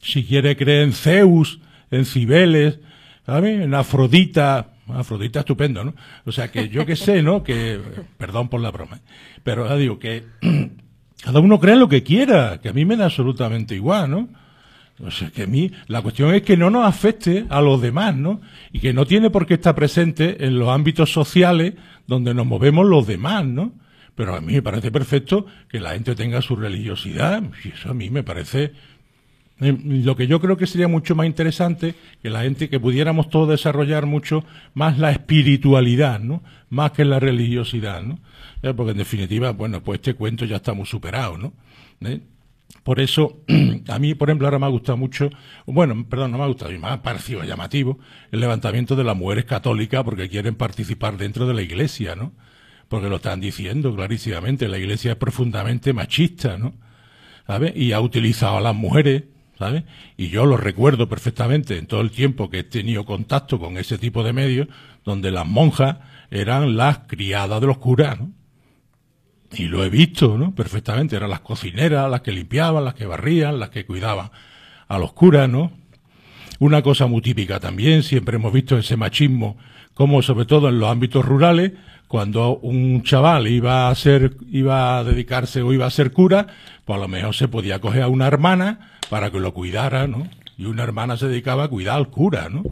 [0.00, 2.80] Si quiere creer en Zeus, en Cibeles,
[3.24, 3.62] ¿sabes?
[3.62, 5.94] En Afrodita, Afrodita estupendo, ¿no?
[6.24, 7.42] O sea que yo que sé, ¿no?
[7.42, 7.80] Que,
[8.18, 9.00] perdón por la broma,
[9.44, 10.24] pero ya digo que
[11.22, 14.28] cada uno cree lo que quiera, que a mí me da absolutamente igual, ¿no?
[15.00, 18.14] O sea, que a mí, la cuestión es que no nos afecte a los demás,
[18.14, 18.40] ¿no?
[18.72, 21.74] Y que no tiene por qué estar presente en los ámbitos sociales
[22.06, 23.72] donde nos movemos los demás, ¿no?
[24.14, 27.94] Pero a mí me parece perfecto que la gente tenga su religiosidad, y eso a
[27.94, 28.72] mí me parece eh,
[29.58, 33.48] lo que yo creo que sería mucho más interesante que la gente que pudiéramos todos
[33.48, 36.42] desarrollar mucho más la espiritualidad, ¿no?
[36.68, 38.18] Más que la religiosidad, ¿no?
[38.62, 41.52] Eh, porque en definitiva, bueno, pues este cuento ya está muy superado, ¿no?
[42.00, 42.20] ¿Eh?
[42.82, 43.44] Por eso,
[43.88, 45.30] a mí, por ejemplo, ahora me ha gustado mucho,
[45.66, 47.98] bueno, perdón, no me ha gustado, me ha parecido llamativo
[48.32, 52.32] el levantamiento de las mujeres católicas porque quieren participar dentro de la iglesia, ¿no?
[52.88, 56.74] Porque lo están diciendo clarísimamente, la iglesia es profundamente machista, ¿no?
[57.74, 59.24] Y ha utilizado a las mujeres,
[59.62, 59.84] ¿sabes?
[60.16, 63.96] Y yo lo recuerdo perfectamente en todo el tiempo que he tenido contacto con ese
[63.96, 64.66] tipo de medios,
[65.04, 65.98] donde las monjas
[66.32, 68.18] eran las criadas de los curas.
[69.52, 70.52] Y lo he visto, ¿no?
[70.54, 71.14] Perfectamente.
[71.14, 74.30] Eran las cocineras, las que limpiaban, las que barrían, las que cuidaban
[74.88, 75.70] a los curas, ¿no?
[76.58, 79.56] Una cosa muy típica también, siempre hemos visto ese machismo,
[79.94, 81.72] como sobre todo en los ámbitos rurales,
[82.12, 86.46] cuando un chaval iba a ser, iba a dedicarse o iba a ser cura,
[86.84, 90.28] pues a lo mejor se podía coger a una hermana para que lo cuidara, ¿no?
[90.58, 92.64] Y una hermana se dedicaba a cuidar al cura, ¿no?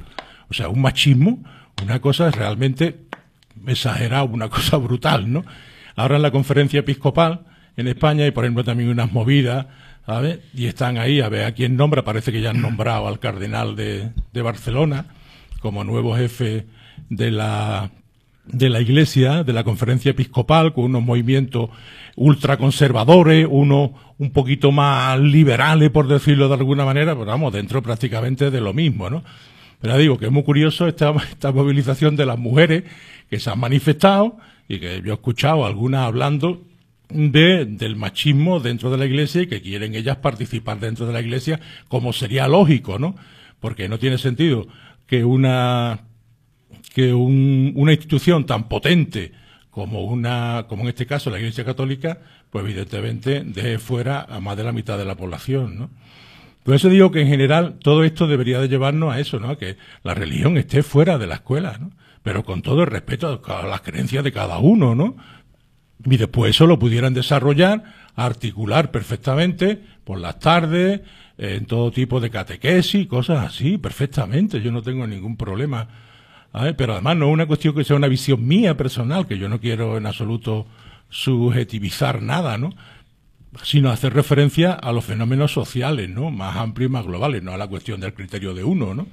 [0.50, 1.42] O sea, un machismo,
[1.82, 3.06] una cosa realmente
[3.66, 5.42] exagerada, una cosa brutal, ¿no?
[5.96, 7.46] Ahora en la conferencia episcopal
[7.78, 9.68] en España hay, por ejemplo, también unas movidas,
[10.04, 10.40] ¿sabes?
[10.52, 12.04] Y están ahí a ver a quién nombra.
[12.04, 15.06] Parece que ya han nombrado al cardenal de, de Barcelona
[15.62, 16.66] como nuevo jefe
[17.08, 17.90] de la
[18.46, 21.70] de la Iglesia, de la conferencia episcopal, con unos movimientos
[22.16, 28.50] ultraconservadores, unos un poquito más liberales, por decirlo de alguna manera, pero vamos, dentro prácticamente
[28.50, 29.22] de lo mismo, ¿no?
[29.80, 32.84] Pero digo que es muy curioso esta, esta movilización de las mujeres
[33.30, 34.36] que se han manifestado
[34.68, 36.62] y que yo he escuchado algunas hablando
[37.08, 41.20] de, del machismo dentro de la iglesia y que quieren ellas participar dentro de la
[41.20, 43.16] iglesia como sería lógico, ¿no?
[43.58, 44.66] Porque no tiene sentido
[45.06, 46.00] que una
[46.92, 49.32] que un, una institución tan potente
[49.70, 52.18] como una como en este caso la Iglesia Católica,
[52.50, 55.90] pues evidentemente deje fuera a más de la mitad de la población, ¿no?
[56.64, 59.56] Por eso digo que en general todo esto debería de llevarnos a eso, ¿no?
[59.56, 61.90] Que la religión esté fuera de la escuela, ¿no?
[62.22, 65.16] Pero con todo el respeto a las creencias de cada uno, ¿no?
[66.04, 71.00] Y después eso lo pudieran desarrollar, articular perfectamente por las tardes,
[71.38, 74.60] en todo tipo de catequesis, cosas así, perfectamente.
[74.60, 75.88] Yo no tengo ningún problema.
[76.76, 79.60] Pero además no es una cuestión que sea una visión mía personal, que yo no
[79.60, 80.66] quiero en absoluto
[81.08, 82.74] subjetivizar nada, ¿no?
[83.64, 86.30] sino hacer referencia a los fenómenos sociales, ¿no?
[86.30, 89.06] Más amplios y más globales, no a la cuestión del criterio de uno, ¿no?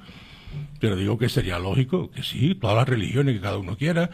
[0.80, 4.10] Pero digo que sería lógico que sí, todas las religiones que cada uno quiera,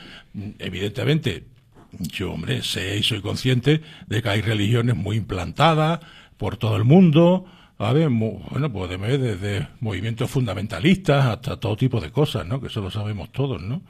[0.59, 1.45] evidentemente,
[1.93, 6.01] yo, hombre, sé y soy consciente de que hay religiones muy implantadas
[6.39, 7.45] por todo el mundo,
[7.79, 12.61] ver, Bueno, pues desde movimientos fundamentalistas hasta todo tipo de cosas, ¿no?
[12.61, 13.83] Que eso lo sabemos todos, ¿no?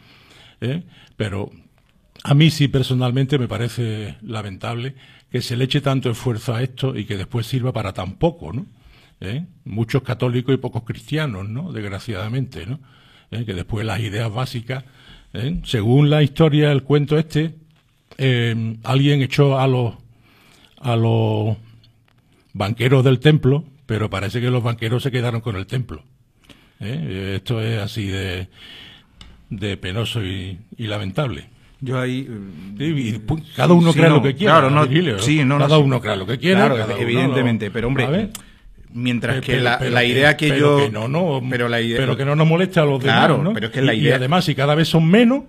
[0.61, 0.83] ¿Eh?
[1.17, 1.51] Pero
[2.23, 4.95] a mí sí personalmente me parece lamentable
[5.31, 8.53] que se le eche tanto esfuerzo a esto y que después sirva para tan poco,
[8.53, 8.67] ¿no?
[9.21, 9.45] ¿Eh?
[9.65, 11.73] Muchos católicos y pocos cristianos, ¿no?
[11.73, 12.81] Desgraciadamente, ¿no?
[13.31, 13.45] ¿Eh?
[13.45, 14.85] Que después las ideas básicas,
[15.65, 17.57] según la historia del cuento este,
[18.85, 19.95] alguien echó a los
[20.81, 21.57] a los
[22.53, 26.03] banqueros del templo, pero parece que los banqueros se quedaron con el templo.
[26.81, 28.49] Esto es así de,
[29.51, 31.55] de penoso y lamentable.
[31.85, 32.27] Yo ahí.
[33.57, 34.55] cada uno cree lo que quiera.
[34.55, 34.87] Claro, no,
[35.19, 36.69] sí, no, cada uno cree lo que quiera.
[36.69, 38.31] Claro, evidentemente, pero hombre.
[38.97, 40.79] Mientras que la, idea que, yo.
[40.79, 43.29] Que no, no, pero, la idea, pero que no nos moleste a los demás.
[43.29, 43.53] ¿no?
[43.53, 44.11] pero es que la idea.
[44.11, 45.43] Y además, si cada vez son menos,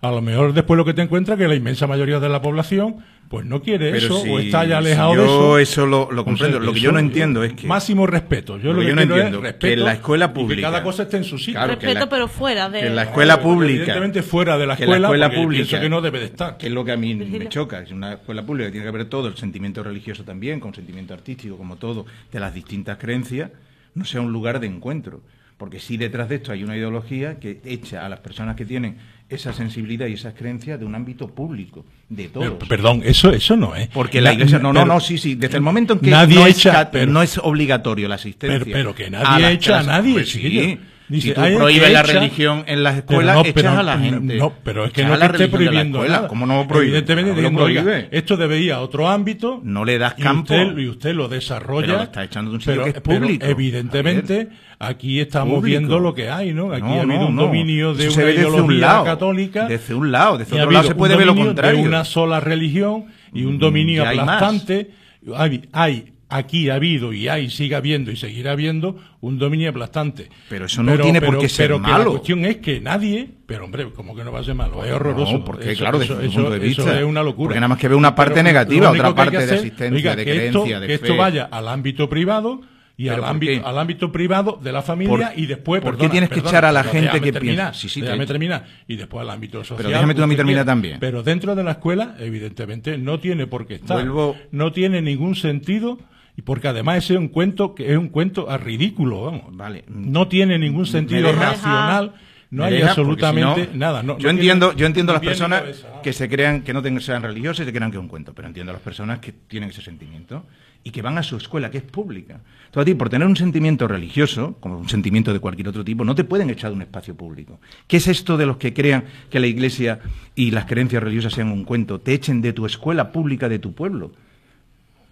[0.00, 2.96] a lo mejor después lo que te encuentras que la inmensa mayoría de la población
[3.28, 5.26] pues no quiere eso o está ya alejado de eso.
[5.26, 6.60] Yo eso lo, lo comprendo.
[6.60, 8.58] lo que yo no entiendo es que máximo respeto.
[8.58, 11.04] Yo lo, que, yo no entiendo es que en la escuela pública que cada cosa
[11.04, 11.66] esté en su sitio.
[11.66, 13.82] respeto pero fuera de que en la escuela pública.
[13.82, 14.94] Evidentemente fuera de la escuela.
[14.94, 16.56] Que la escuela pública que no debe de estar.
[16.56, 17.80] Que es lo que a mí me choca.
[17.80, 21.56] Es una escuela pública tiene que haber todo el sentimiento religioso también, con sentimiento artístico
[21.56, 23.50] como todo de las distintas creencias,
[23.94, 25.20] no sea un lugar de encuentro.
[25.56, 28.98] Porque si detrás de esto hay una ideología que echa a las personas que tienen
[29.28, 32.68] esa sensibilidad y esas creencias de un ámbito público, de todos.
[32.68, 33.88] perdón, eso eso no es.
[33.88, 36.46] Porque la, iglesia, no, no, no, sí, sí, desde el momento en que nadie no,
[36.46, 38.72] echa, es, no es obligatorio la asistencia.
[38.72, 40.78] Pero, que nadie echa a nadie, pues sí.
[41.08, 44.36] Si tú prohíbes la religión en las escuelas, echas a la gente.
[44.36, 46.28] No, pero es que no te esté prohibiendo nada.
[46.28, 46.98] ¿Cómo no prohíbe?
[46.98, 48.08] Evidentemente, no prohíbe.
[48.10, 49.60] esto debería a otro ámbito.
[49.62, 50.54] No le das campo.
[50.54, 51.86] Y usted, y usted lo desarrolla.
[51.86, 53.46] Pero lo está echando de un sitio que es público.
[53.46, 56.72] evidentemente aquí estamos viendo lo que hay, ¿no?
[56.72, 59.66] Aquí ha habido un dominio de una ideología católica.
[59.66, 61.80] Desde un lado, desde otro lado se puede ver lo contrario.
[61.80, 64.90] De una sola religión y un dominio aplastante.
[65.34, 70.28] Hay, hay aquí ha habido y hay, sigue habiendo y seguirá habiendo un dominio aplastante.
[70.48, 71.98] Pero eso no tiene por qué ser pero malo.
[71.98, 74.92] la cuestión es que nadie, pero hombre, como que no va a ser malo, es
[74.92, 75.44] horroroso.
[75.44, 77.48] porque claro, desde eso, punto de vista, es una locura.
[77.48, 80.86] Porque nada más que ve una parte negativa, otra parte de asistencia, de creencia, de
[80.86, 82.60] que esto vaya al ámbito privado
[82.98, 86.40] y al ámbito, al ámbito privado de la familia y después ¿por qué tienes que
[86.40, 88.64] echar a la gente que piensa sí, sí, déjame terminar.
[88.88, 90.96] Y después al ámbito social pero déjame tú a mí terminar también.
[90.98, 93.98] pero dentro de la escuela evidentemente no tiene por qué estar.
[93.98, 94.34] Vuelvo...
[94.50, 95.98] no tiene ningún sentido
[96.36, 99.84] y porque además ese es un cuento que es un cuento a ridículo vamos vale
[99.88, 102.14] no tiene ningún sentido racional
[102.50, 104.02] no hay absolutamente nada.
[104.02, 105.62] No, yo entiendo, yo entiendo a las personas
[106.02, 108.34] que se crean que no tengan, sean religiosas y se crean que es un cuento,
[108.34, 110.44] pero entiendo a las personas que tienen ese sentimiento
[110.84, 112.40] y que van a su escuela, que es pública.
[112.70, 116.04] Todo a ti, por tener un sentimiento religioso, como un sentimiento de cualquier otro tipo,
[116.04, 117.58] no te pueden echar de un espacio público.
[117.88, 119.98] ¿Qué es esto de los que crean que la iglesia
[120.36, 122.00] y las creencias religiosas sean un cuento?
[122.00, 124.12] Te echen de tu escuela pública de tu pueblo.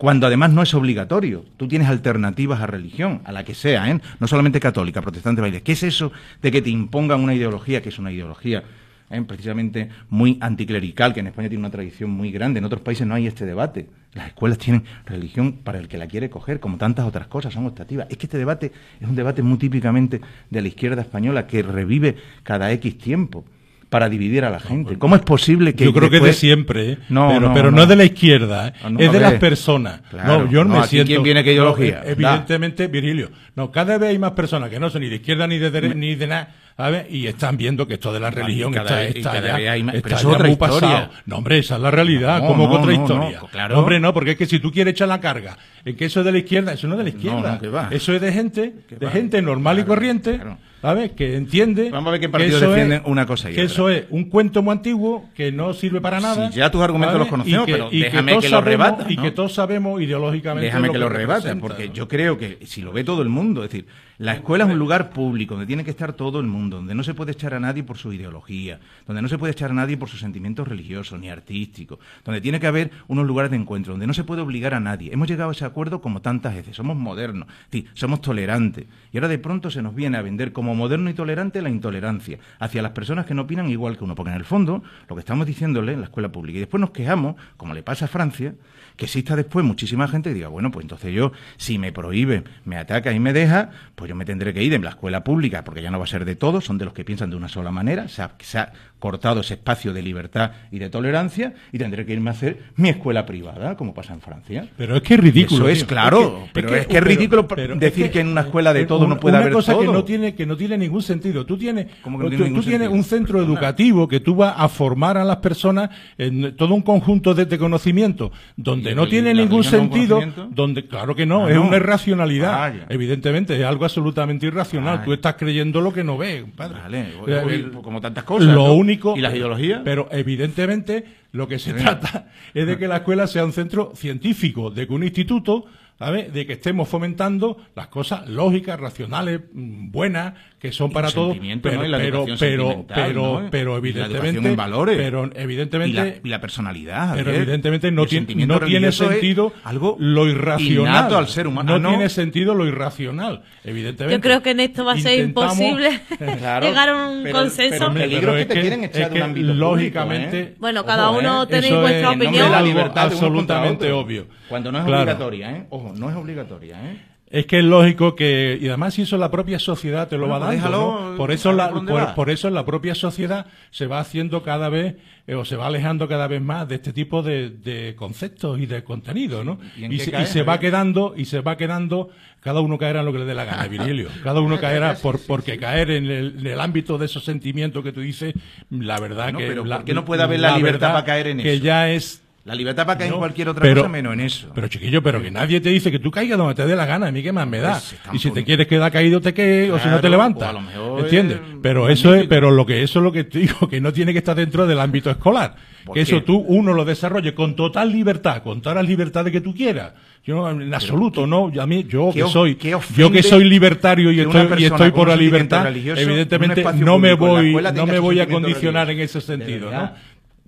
[0.05, 1.47] Cuando además no es obligatorio.
[1.57, 3.99] Tú tienes alternativas a religión, a la que sea, ¿eh?
[4.21, 5.63] no solamente católica, protestante, baile.
[5.63, 6.13] ¿Qué es eso
[6.43, 8.63] de que te impongan una ideología, que es una ideología
[9.09, 9.23] ¿eh?
[9.27, 12.59] precisamente muy anticlerical, que en España tiene una tradición muy grande.
[12.59, 13.89] En otros países no hay este debate.
[14.13, 17.65] Las escuelas tienen religión para el que la quiere coger, como tantas otras cosas, son
[17.65, 18.07] optativas.
[18.11, 22.17] Es que este debate es un debate muy típicamente de la izquierda española que revive
[22.43, 23.47] cada X tiempo
[23.95, 24.99] para dividir a la gente.
[24.99, 26.99] ¿Cómo es posible que yo creo que es de siempre, ¿eh?
[27.11, 28.73] no, pero, no, es de la izquierda, ¿eh?
[28.99, 30.01] es de las personas.
[30.27, 31.07] no, yo me siento.
[31.07, 32.03] ¿Quién viene qué ideología?
[32.05, 33.31] evidentemente, Virgilio.
[33.57, 36.15] No, cada vez hay más personas que no son ni de izquierda ni de ni
[36.17, 37.07] de nada ¿sabes?
[37.09, 39.69] Y están viendo que esto de la religión y cada está, y está ya, vez
[39.71, 40.81] hay más- está pero eso ya es otra muy historia.
[40.91, 41.11] pasado.
[41.27, 43.39] No, hombre, esa es la realidad, No, como no, que otra historia.
[43.41, 43.79] no, claro.
[43.79, 46.27] Hombre, no, porque es que si tú quieres echar la carga en que eso es
[46.27, 47.59] de la izquierda, eso no es de la izquierda.
[47.61, 47.89] que va.
[47.93, 49.13] Eso es de gente, Que de va.
[49.13, 50.59] gente normal y Claro, corriente, claro.
[50.83, 51.13] ¿sabes?
[51.13, 51.91] Que entiende.
[51.91, 53.73] Vamos a ver qué que partidos eso defienden es- una cosa y Que otra.
[53.73, 56.51] eso es un cuento muy antiguo que no sirve para nada.
[56.51, 59.31] Sí, ya tus argumentos los conocemos, Y pero déjame que los sabemos- rebata, Y que
[59.31, 60.67] todos sabemos ideológicamente.
[60.67, 63.71] Déjame que lo rebata, porque yo creo que si lo ve todo el mundo, es
[63.71, 63.87] decir,
[64.19, 67.03] la escuela es un lugar público donde tiene que estar todo el mundo, donde no
[67.03, 69.97] se puede echar a nadie por su ideología, donde no se puede echar a nadie
[69.97, 74.07] por sus sentimientos religiosos ni artísticos, donde tiene que haber unos lugares de encuentro, donde
[74.07, 75.13] no se puede obligar a nadie.
[75.13, 79.27] Hemos llegado a ese acuerdo como tantas veces, somos modernos, decir, somos tolerantes, y ahora
[79.27, 82.93] de pronto se nos viene a vender como moderno y tolerante la intolerancia hacia las
[82.93, 85.93] personas que no opinan igual que uno, porque en el fondo lo que estamos diciéndole
[85.93, 88.55] en la escuela pública, y después nos quejamos, como le pasa a Francia,
[88.97, 92.77] que exista después muchísima gente que diga, bueno, pues entonces yo, si me prohíbe, me
[92.77, 95.83] ataca y me deja, pues yo me tendré que ir en la escuela pública, porque
[95.83, 97.71] ya no va a ser de todos, son de los que piensan de una sola
[97.71, 102.07] manera, se ha, se ha cortado ese espacio de libertad y de tolerancia, y tendré
[102.07, 104.67] que irme a hacer mi escuela privada, como pasa en Francia.
[104.77, 105.65] Pero es que es ridículo.
[105.65, 105.87] Eso es tío.
[105.89, 109.35] claro, pero es que es ridículo decir que en una escuela de todo no puede
[109.37, 111.45] una haber cosa que no tiene que no tiene ningún sentido.
[111.45, 114.37] Tú tienes ¿Cómo que no tú, tiene ningún tú tienes un centro educativo que tú
[114.37, 118.95] vas a formar a las personas en todo un conjunto de, de conocimientos donde ¿Y
[118.95, 121.67] no tiene ningún sentido, donde claro que no, Ah, es no.
[121.69, 122.55] una irracionalidad.
[122.55, 122.87] Ah.
[122.89, 124.99] Evidentemente es algo absolutamente irracional.
[125.01, 126.81] Ah, tú estás creyendo lo que no ves, compadre.
[126.81, 128.49] Vale, Eh, como tantas cosas.
[128.49, 128.75] Lo ¿no?
[128.75, 129.83] único ¿Y las ideologías?
[129.85, 134.71] Pero evidentemente lo que se trata es de que la escuela sea un centro científico,
[134.71, 135.67] de que un instituto,
[136.05, 136.33] ¿sabes?
[136.33, 141.33] De que estemos fomentando las cosas lógicas, racionales, mm, buenas, que son para el todos,
[141.33, 141.87] sentimiento, pero ¿no?
[141.87, 143.49] Y la pero pero pero ¿no?
[143.51, 144.97] pero la evidentemente educación en valores.
[144.97, 147.15] pero y la, evidentemente y la personalidad.
[147.15, 151.15] pero evidentemente no tiene, no tiene es sentido algo lo irracional.
[151.15, 151.71] al ser humano.
[151.71, 151.89] No, Ah, no.
[151.91, 154.17] tiene sentido lo irracional, evidentemente.
[154.17, 156.01] Yo creo que en esto va a ser imposible
[156.39, 157.79] Claro, llegar a un pero- consenso.
[157.79, 160.41] pero el peligro Pero es que te quieren echar es de un ámbito público, lógicamente
[160.41, 160.55] ¿eh?
[160.59, 161.47] Bueno, cada Ojo, uno ¿eh?
[161.47, 162.51] tenéis vuestra es opinión.
[162.51, 164.27] la algo contra absolutamente obvio.
[164.49, 165.67] Cuando no es obligatoria, ¿eh?
[165.71, 166.99] Ojo, no es obligatoria, ¿eh?
[167.31, 170.41] Es que es lógico que, y además si eso la propia sociedad te lo Bueno,
[170.41, 171.17] va pues dando, déjalo, ¿no?
[171.17, 174.95] Por eso, la, por eso la propia sociedad se va haciendo cada vez,
[175.27, 178.67] eh, o se va alejando cada vez más de este tipo de, de conceptos y
[178.67, 179.59] de contenidos, ¿no?
[179.77, 183.13] ¿Y se, y se va quedando, y se va quedando, cada uno caerá en lo
[183.13, 184.11] que le dé la gana, Virilio.
[184.23, 187.91] Cada uno caerá por, porque caer en el, en el ámbito de esos sentimientos que
[187.91, 188.35] tú dices,
[188.71, 189.47] la verdad Bueno, que...
[189.49, 191.65] pero la, ¿por qué no puede haber la libertad para caer en Que eso?
[191.65, 194.51] ya es La libertad para caer no, en cualquier otra pero- cosa menos en eso.
[194.55, 197.07] Pero chiquillo, pero que nadie te dice que tú caigas donde te dé la gana,
[197.07, 197.73] a mí qué más me da.
[197.73, 200.51] Pues, y si te quieres quedar caído, te quedes, o si no te levantas.
[200.51, 201.39] a lo mejor ¿Entiendes?
[201.39, 203.95] es Pero eso es, pero lo que eso es lo que te digo, que no
[203.95, 205.55] tiene que estar dentro del ámbito escolar.
[205.87, 206.23] ¿Por Que eso qué?
[206.23, 209.93] tú, uno lo desarrolle con total libertad, con todas las libertades que tú quieras.
[210.23, 213.45] Yo en absoluto, no, yo a mí, yo qué que soy, qué yo que soy
[213.45, 218.21] libertario y estoy, y estoy por la libertad, evidentemente no me voy, no me voy
[218.21, 219.71] a condicionar en ese sentido.
[219.71, 219.91] ¿no?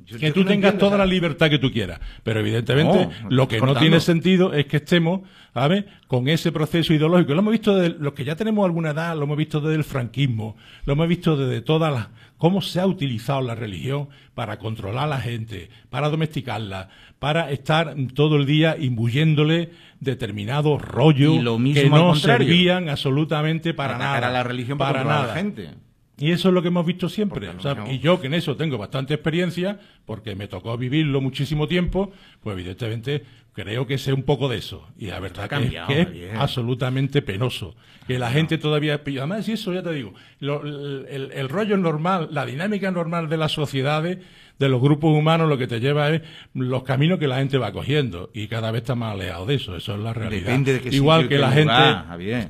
[0.07, 2.01] Yo- que yo tú no tengas entiendo, toda la libertad que tú quieras.
[2.23, 5.21] Pero evidentemente No, lo que no tiene sentido es que estemos,
[5.53, 5.85] ¿sabes?
[6.07, 7.35] Con ese proceso ideológico.
[7.35, 9.85] Lo hemos visto de los que ya tenemos alguna edad, lo hemos visto desde el
[9.85, 15.05] franquismo, lo hemos visto desde todas las cómo se ha utilizado la religión para controlar
[15.05, 21.59] a la gente, para domesticarla, para estar todo el día imbuyéndole determinados rollos Y lo
[21.59, 22.47] mismo que no contrario.
[22.47, 24.29] servían absolutamente para Atacar nada.
[24.29, 25.33] a la religión para, para controlar nada.
[25.33, 25.86] a la gente.
[26.19, 27.47] Y eso es lo que hemos visto siempre.
[27.49, 30.77] Porque o sea, no- y yo que en eso tengo bastante experiencia, porque me tocó
[30.79, 32.11] vivirlo muchísimo tiempo,
[32.43, 34.87] pues evidentemente creo que sé un poco de eso.
[34.99, 37.75] Y la verdad que, es- que es, absolutamente penoso.
[38.07, 39.01] Que la gente todavía...
[39.05, 43.29] Además, y eso ya te digo, lo- el, el- el rollo normal, la dinámica normal
[43.29, 44.19] de las sociedades,
[44.59, 46.23] de los grupos humanos, lo que te lleva es
[46.55, 48.31] los caminos que la gente va cogiendo.
[48.33, 49.77] Y cada vez está más alejado de eso.
[49.77, 50.47] Eso es la realidad.
[50.47, 51.73] Depende de Igual que la gente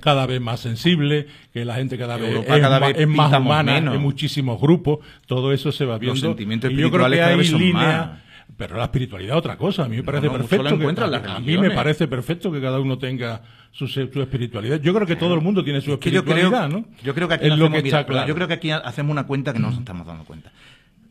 [0.00, 3.08] cada vez más sensible, que la gente cada vez Europa es, cada ma- vez es
[3.08, 3.94] más humana menos.
[3.96, 6.20] en muchísimos grupos, todo eso se va viendo.
[6.20, 8.10] sentimientos y yo creo que hay líneas,
[8.56, 9.84] pero la espiritualidad es otra cosa.
[9.84, 10.78] A mí me parece no, perfecto.
[10.78, 13.42] que, las a mí me parece perfecto que cada uno tenga
[13.72, 14.80] su, su espiritualidad.
[14.80, 16.86] Yo creo que todo el mundo tiene su Es que yo creo, espiritualidad, ¿no?
[17.02, 18.28] yo creo que aquí es no lo hacemos, que mira, está claro.
[18.28, 20.52] yo creo que aquí hacemos una cuenta que no nos estamos dando cuenta.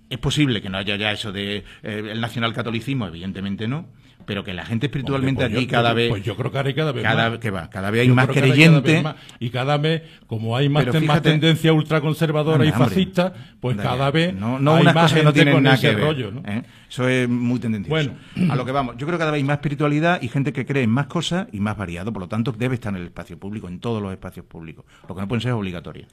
[0.09, 3.87] Es posible que no haya ya eso de eh, el nacionalcatolicismo, evidentemente no,
[4.27, 6.51] pero que la gente espiritualmente Hombre, pues aquí yo- cada pues- vez Pues yo creo
[6.51, 7.39] que hay cada vez cada, más.
[7.39, 9.03] que va, cada vez hay Yo más cada creyentes.
[9.03, 9.15] más.
[9.39, 14.11] y cada vez, como hay más, ten- tendencia ultraconservadora y Anda, fascista, pues Anda cada
[14.11, 16.03] vez no, no hay unas más cosas que no tienen con nada ese que ver,
[16.05, 16.41] rollo, ¿no?
[16.45, 16.63] ¿eh?
[16.89, 18.11] Eso es muy tendencioso.
[18.35, 18.53] Bueno.
[18.53, 20.65] a lo que vamos, yo creo que cada vez hay más espiritualidad y gente que
[20.65, 23.37] cree en más cosas y más variado, por lo tanto debe estar en el espacio
[23.39, 24.85] público, en todos los espacios públicos.
[25.09, 26.05] Lo que no pueden ser es obligatorio.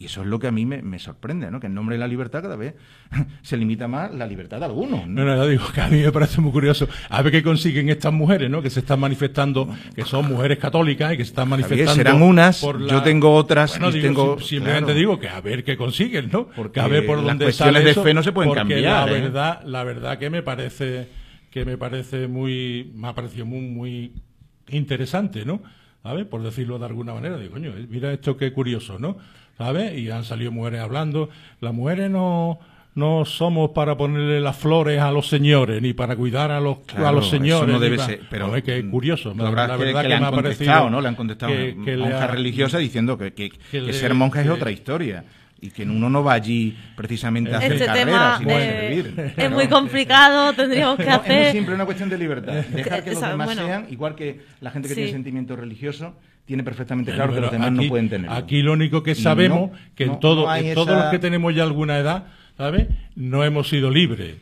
[0.00, 1.58] Y eso es lo que a mí me, sorprende, ¿no?
[1.58, 2.74] Que en nombre de la libertad cada vez
[3.42, 5.08] se limita más la libertad de algunos.
[5.08, 6.88] No, no, no, digo que a mí me parece muy curioso.
[7.08, 8.62] A ver qué consiguen estas mujeres, ¿no?
[8.62, 11.94] Que se están manifestando, que son mujeres católicas y que se están manifestando.
[11.94, 14.38] serán unas, yo tengo otras y tengo.
[14.40, 16.48] Simplemente digo que a ver qué consiguen, ¿no?
[16.48, 19.08] Porque a ver por dónde las cuestiones de fe no se pueden cambiar.
[19.08, 19.20] La ¿eh?
[19.20, 21.08] verdad, la verdad que me parece
[21.50, 24.12] que me parece muy, me ha parecido muy, muy
[24.68, 25.62] interesante, ¿no?
[26.02, 26.26] ¿Sabes?
[26.26, 29.16] Por decirlo de alguna manera, digo, coño, mira esto qué curioso, ¿no?
[29.58, 29.98] ¿Sabes?
[29.98, 31.28] Y han salido mujeres hablando.
[31.60, 32.60] Las mujeres no,
[32.94, 37.12] no somos para ponerle las flores a los señores, ni para cuidar a los, a
[37.12, 37.68] los señores.
[37.72, 39.34] no debe ser, pero es que es curioso.
[39.36, 40.90] La, verdad que, que, me ha parecido.
[40.90, 41.00] ¿no?
[41.00, 45.24] Le han contestado que, monja religiosa diciendo que, que, ser monja es otra historia
[45.60, 49.32] y que uno no va allí precisamente a hacer este carreras, sino a servir.
[49.36, 51.32] Es muy complicado, tendríamos que hacer...
[51.32, 52.52] Es muy simple, una cuestión de libertad.
[52.72, 56.14] Dejar que los demás sean, igual que la gente que tiene sentimiento religioso,
[56.48, 58.30] tiene perfectamente claro que los demás no pueden tener.
[58.30, 61.98] Aquí lo único que sabemos, que en, todo, en todos los que tenemos ya alguna
[61.98, 62.24] edad,
[62.56, 62.88] ¿sabes?
[63.14, 64.36] No hemos sido libres.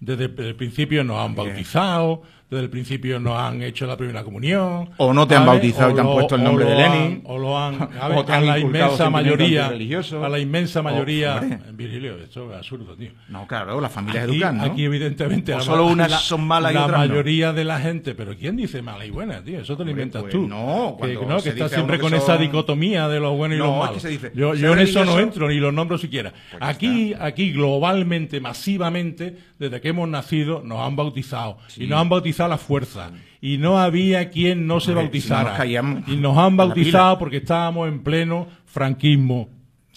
[0.00, 4.90] Desde el principio nos han bautizado, desde el principio no han hecho la primera comunión.
[4.98, 7.22] O no te han bautizado y te han puesto el nombre de Lenin.
[7.24, 11.40] o lo han, a, la inmensa mayoría, a la inmensa mayoría,
[11.72, 13.10] Virgilio, esto es absurdo, tío.
[13.28, 14.64] No, claro, las familias educan, ¿no?
[14.64, 18.56] Aquí evidentemente solo unas son malas y la otras mayoría de la gente, pero ¿quién
[18.56, 19.60] dice mala y buena, tío?
[19.60, 20.46] Eso te lo inventas pues tú.
[20.46, 24.02] No, que, no, que estás siempre con esa dicotomía de los buenos y los malos.
[24.34, 26.32] yo, yo en eso no entro ni los nombro siquiera.
[26.50, 32.08] Pues aquí, aquí globalmente, masivamente, desde que hemos nacido, nos han bautizado y nos han
[32.08, 33.10] bautizado a la fuerza.
[33.40, 35.64] Y no había quien no se bautizara.
[35.66, 39.48] y nos han bautizado porque estábamos en pleno franquismo.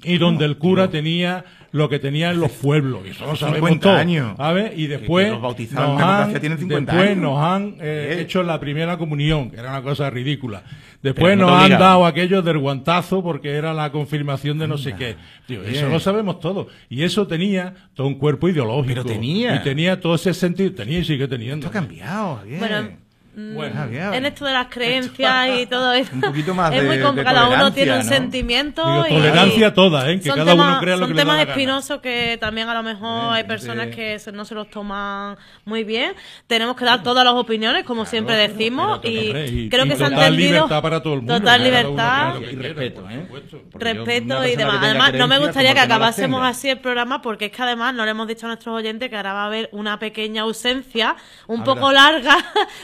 [0.03, 3.01] Y donde el cura tenía lo que tenía en los pueblos.
[3.05, 3.93] Y eso lo sabemos todo.
[3.93, 4.35] Años.
[4.75, 5.59] Y después, nos
[6.01, 10.63] han, después nos han eh, hecho la primera comunión, que era una cosa ridícula.
[11.01, 15.15] Después nos han dado aquello del guantazo porque era la confirmación de no sé qué.
[15.47, 16.67] eso lo sabemos todo.
[16.89, 18.87] Y eso tenía todo un cuerpo ideológico.
[18.87, 19.55] Pero tenía.
[19.55, 20.73] Y tenía todo ese sentido.
[20.73, 21.67] Tenía y sigue teniendo.
[21.67, 22.41] Esto ha cambiado.
[22.45, 22.59] Bien.
[22.59, 22.89] Bueno,
[23.37, 26.11] mm, en esto de las creencias y todo eso.
[26.13, 27.35] Un poquito más es muy complicado.
[27.35, 29.05] Cada uno tiene un sentimiento.
[29.07, 30.19] y, tolerancia toda, ¿eh?
[30.19, 33.43] Que cada uno crea lo que Son temas espinosos que también a lo mejor hay
[33.43, 36.13] personas que no se los toman muy bien.
[36.47, 38.99] Tenemos que dar todas las opiniones, como siempre decimos.
[39.03, 40.51] y, creo que se han entendido.
[40.51, 41.39] libertad para todo el mundo.
[41.39, 42.35] Total libertad.
[42.41, 43.27] Y respeto, ¿eh?
[43.73, 44.77] Respeto y demás.
[44.81, 48.11] Además, no me gustaría que acabásemos así el programa, porque es que además no le
[48.11, 51.15] hemos dicho a nuestros oyentes que ahora va a haber una pequeña ausencia,
[51.47, 52.37] un poco larga,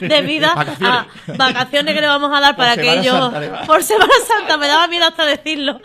[0.49, 1.37] debido vacaciones.
[1.37, 3.33] vacaciones que le vamos a dar para que ellos.
[3.65, 5.79] Por Semana Santa, me daba miedo hasta decirlo.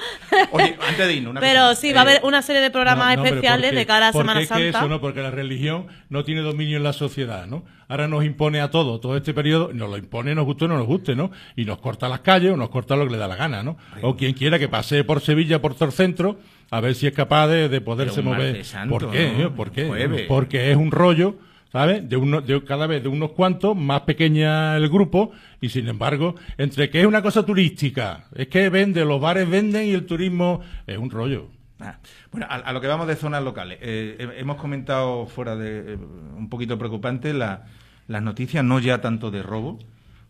[0.53, 3.75] Oye, antes de irnos, Pero sí, va a haber eh, una serie de programas especiales
[3.75, 4.57] de cara a Semana Santa.
[4.57, 5.01] Que eso, ¿no?
[5.01, 7.65] Porque la religión no tiene dominio en la sociedad, ¿no?
[7.89, 10.77] Ahora nos impone a todo, todo este periodo, nos lo impone, nos guste o no
[10.77, 11.31] nos guste, ¿no?
[11.57, 13.79] Y nos corta las calles o nos corta lo que le da la gana, ¿no?
[14.03, 16.39] O quien quiera que pase por Sevilla, por todo el centro,
[16.71, 18.63] a ver si es capaz de, poderse mover.
[18.89, 19.51] ¿Por qué?
[19.57, 20.27] ¿Por qué?
[20.29, 21.37] Porque es un rollo
[21.73, 22.09] ¿sabes?
[22.09, 26.35] De, uno, de cada vez de unos cuantos, más pequeña el grupo, y sin embargo,
[26.57, 30.61] entre que es una cosa turística, es que vende, los bares venden y el turismo
[30.87, 31.49] es un rollo.
[31.81, 31.97] Ah,
[32.33, 33.79] bueno, a, lo que vamos de zonas locales.
[33.81, 35.97] Eh, hemos comentado fuera de eh,
[36.37, 39.79] un poquito preocupante las noticias, no ya tanto de robo,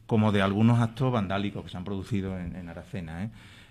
[0.07, 3.25] como de algunos actos vandálicos que se han producido en, Aracena.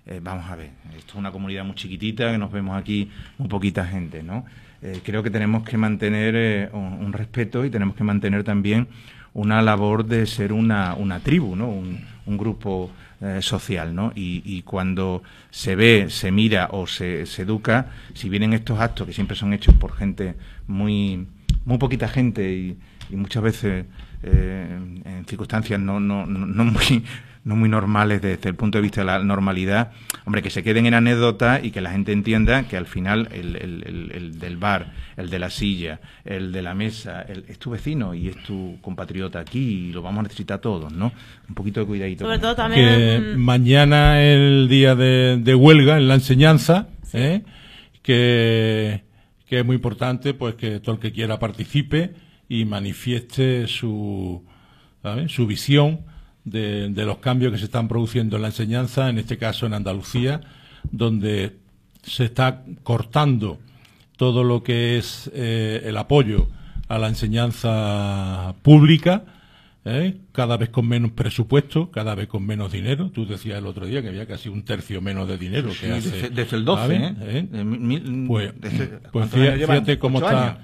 [0.05, 0.19] ¿eh?
[0.21, 3.85] vamos a ver, esto es una comunidad muy chiquitita, que nos vemos aquí muy poquita
[3.85, 4.45] gente, ¿no?
[4.81, 8.87] Eh, creo que tenemos que mantener eh, un, respeto y tenemos que mantener también
[9.33, 11.67] una labor de ser una, una tribu, ¿no?
[11.67, 12.05] un,
[12.37, 13.95] grupo eh, social.
[13.95, 14.11] ¿no?
[14.13, 19.13] Y, cuando se ve, se mira o se, se, educa, si vienen estos actos que
[19.13, 20.35] siempre son hechos por gente
[20.67, 21.25] muy,
[21.65, 22.77] muy poquita gente y,
[23.09, 23.85] muchas veces
[24.21, 27.05] en circunstancias no, no, no, muy
[27.47, 29.91] no muy normales desde el punto de vista de la normalidad,
[30.25, 33.55] hombre, que se queden en anécdota y que la gente entienda que al final el,
[33.55, 38.27] el, del bar, el de la silla, el de la mesa, es tu vecino y
[38.27, 41.13] es tu compatriota aquí y lo vamos a necesitar todos, ¿no?
[41.47, 42.25] Un poquito de cuidadito.
[42.25, 42.85] Sobre todo también...
[42.85, 47.43] Que mañana el día de, huelga en la enseñanza, ¿eh?
[48.03, 49.05] que,
[49.47, 52.13] que es muy importante pues que todo el que quiera participe
[52.49, 54.43] y manifieste su,
[55.27, 56.01] su visión
[56.49, 60.41] de, los cambios que se están produciendo en la enseñanza, en este caso en Andalucía,
[60.91, 61.57] donde
[62.03, 63.59] se está cortando
[64.15, 66.47] todo lo que es eh, el apoyo
[66.87, 69.25] a la enseñanza pública,
[69.83, 70.17] ¿eh?
[70.31, 73.11] cada vez con menos presupuesto, cada vez con menos dinero.
[73.11, 76.29] Tú decías el otro día que había casi un tercio menos de dinero que hace.
[76.29, 77.15] Desde, el 12, ¿eh?
[77.19, 78.25] ¿eh?
[78.27, 78.53] pues,
[79.11, 80.59] pues fíjate, cómo está.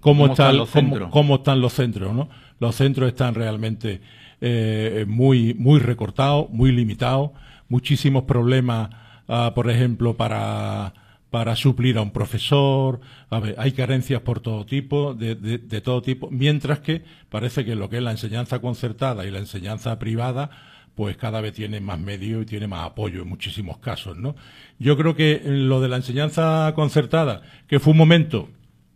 [0.00, 0.68] Cómo, están, los?
[1.10, 2.28] Cómo, están los centros, ¿no?
[2.60, 4.02] Los centros están realmente
[4.40, 7.32] eh, muy, muy recortado, muy limitado,
[7.68, 8.90] muchísimos problemas
[9.28, 10.92] ah, por ejemplo, para,
[11.30, 13.00] para suplir a un profesor.
[13.30, 17.64] A ver, hay carencias por todo tipo, de, de, de todo tipo, mientras que parece
[17.64, 20.50] que lo que es la enseñanza concertada y la enseñanza privada
[20.94, 24.36] pues cada vez tiene más medios y tiene más apoyo en muchísimos casos, ¿no?
[24.78, 28.48] Yo creo que lo de la enseñanza concertada, que fue un momento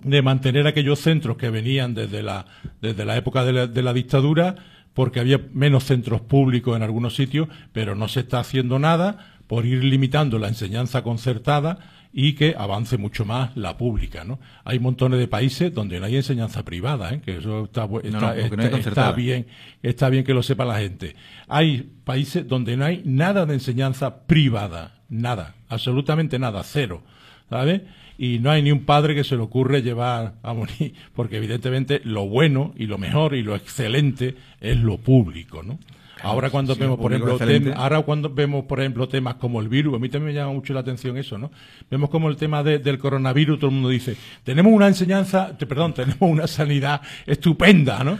[0.02, 2.46] de mantener aquellos centros que venían desde la,
[2.80, 4.54] desde la época de la, de la dictadura,
[4.98, 9.64] porque había menos centros públicos en algunos sitios, pero no se está haciendo nada por
[9.64, 11.78] ir limitando la enseñanza concertada
[12.12, 14.40] y que avance mucho más la pública, ¿no?
[14.64, 17.20] Hay montones de países donde no hay enseñanza privada, ¿eh?
[17.24, 19.46] que eso está, está, no, no está bien,
[19.84, 21.14] está bien que lo sepa la gente.
[21.46, 27.04] Hay países donde no hay nada de enseñanza privada, nada, absolutamente nada, cero,
[27.48, 27.82] ¿sabes?
[28.20, 32.00] Y no hay ni un padre que se le ocurre llevar a morir, porque evidentemente
[32.04, 35.78] lo bueno y lo mejor y lo excelente es lo público, ¿no?
[36.20, 37.38] Ahora cuando sí, vemos, por ejemplo,
[37.70, 40.52] tem- ahora cuando vemos, por ejemplo, temas como el virus, a mí también me llama
[40.52, 41.52] mucho la atención eso, ¿no?
[41.88, 45.66] Vemos como el tema de- del coronavirus, todo el mundo dice, tenemos una enseñanza, te-
[45.66, 48.18] perdón, tenemos una sanidad estupenda, ¿no?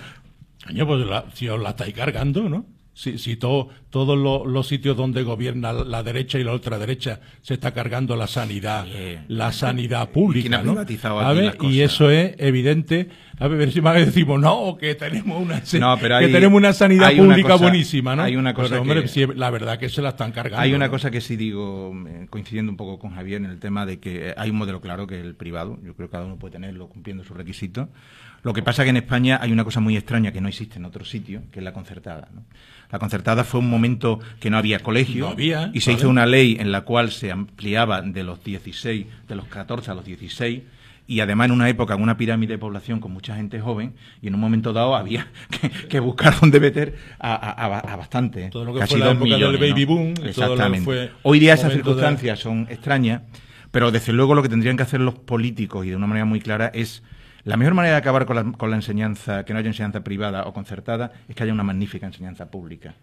[0.65, 2.67] Coño, pues la- si os la estáis cargando, ¿no?
[2.99, 7.55] Si, si todo- todos lo- los sitios donde gobierna la derecha y la ultraderecha se
[7.55, 8.87] está cargando la sanidad,
[9.29, 10.73] la sanidad pública, quién ha ¿no?
[11.29, 13.09] A ver, y eso es evidente.
[13.39, 17.11] A ver, si más decimos, no, que tenemos una, No, pero que tenemos una sanidad
[17.21, 18.25] una pública cosa- buenísima, ¿no?
[18.25, 20.61] hay una cosa Pero, hombre, que- sí, la verdad que se la están cargando.
[20.61, 20.91] Hay una ¿no?
[20.91, 24.35] cosa que sí digo, eh, coincidiendo un poco con Javier, en el tema de que
[24.37, 25.79] hay un modelo claro que es el privado.
[25.85, 27.87] Yo creo que cada uno puede tenerlo cumpliendo sus requisitos.
[28.43, 30.85] Lo que pasa que en España hay una cosa muy extraña que no existe en
[30.85, 32.29] otro sitio, que es la concertada.
[32.35, 32.45] ¿no?
[32.91, 36.01] La concertada fue un momento que no había colegio No había, y se ¿vale?
[36.01, 39.95] hizo una ley en la cual se ampliaba de los 16, de los 14 a
[39.95, 40.63] los 16
[41.07, 44.29] y además en una época, en una pirámide de población con mucha gente joven, y
[44.29, 45.27] en un momento dado había
[45.61, 48.51] que, que buscar dónde meter a, a- a- a bastante.
[48.51, 50.85] Todo lo que Casi fue la época del baby boom, Exactamente.
[50.85, 53.23] fue Hoy día esas de- circunstancias son extrañas,
[53.71, 56.41] pero desde luego lo que tendrían que hacer los políticos, y de una manera muy
[56.41, 57.03] clara, es
[57.45, 60.47] la mejor manera de acabar con la, con la enseñanza, que no haya enseñanza privada
[60.47, 62.95] o concertada, es que haya una magnífica enseñanza pública.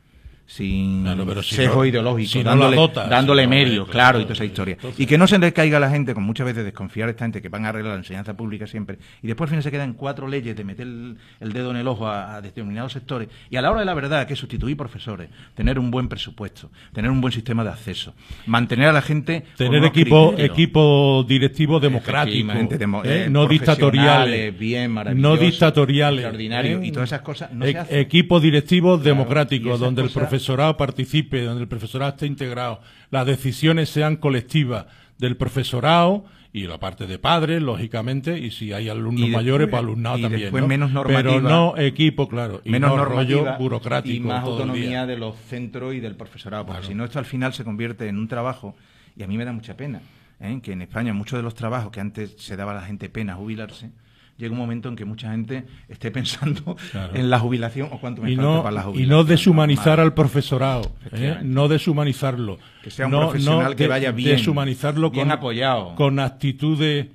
[0.47, 4.23] Sin Claro, pero si sesgo no- ideológico, si dándole, si no, medios, eh, claro, y
[4.23, 4.73] toda esa historia.
[4.75, 7.25] entonces- Y que no se les caiga a la gente, con muchas veces desconfiar esta
[7.25, 9.93] gente que van a arreglar la enseñanza pública siempre, y después al final se quedan
[9.93, 13.55] cuatro leyes de meter el, el dedo en el ojo a, a determinados sectores, y
[13.57, 17.21] a la hora de la verdad, que sustituir profesores, tener un buen presupuesto, tener un
[17.21, 18.13] buen sistema de acceso,
[18.45, 19.45] mantener a la gente...
[19.57, 20.51] Tener equipo, criterios.
[20.53, 23.23] equipo directivo democrático, demo- ¿eh?
[23.25, 26.79] eh, no dictatoriales, bien, no dictatoriales, ¿eh?
[26.83, 27.99] y todas esas cosas no E- se hacen.
[27.99, 32.81] Equipos directivos Claro, esas donde el cosas- profesorado participe, donde el profesorado esté integrado,
[33.11, 34.86] las decisiones sean colectivas
[35.17, 39.79] del profesorado y la parte de padres, lógicamente, y si hay alumnos después- mayores, pues
[39.81, 40.41] alumnado y también.
[40.43, 40.67] después ¿no?
[40.67, 41.49] menos Pero normativa.
[41.49, 44.15] no equipo, claro, y menos no normativa rollo burocrático.
[44.15, 46.88] y más autonomía de los centros y del profesorado, porque Claro.
[46.91, 48.75] si no esto al final se convierte en un trabajo
[49.17, 50.01] y a mí me da mucha pena
[50.39, 50.59] ¿eh?
[50.63, 53.36] que en España muchos de los trabajos que antes se daba a la gente pena
[53.36, 53.89] jubilarse
[54.38, 57.15] llega un momento en que mucha gente esté pensando Claro.
[57.15, 59.09] en la jubilación o cuánto me y falta no, para la y jubilación.
[59.09, 61.38] no deshumanizar al profesorado, ¿eh?
[61.43, 62.57] No deshumanizarlo.
[62.83, 65.95] Que sea un no, profesional no que vaya bien, Deshumanizarlo bien con, apoyado.
[65.95, 67.07] con actitudes,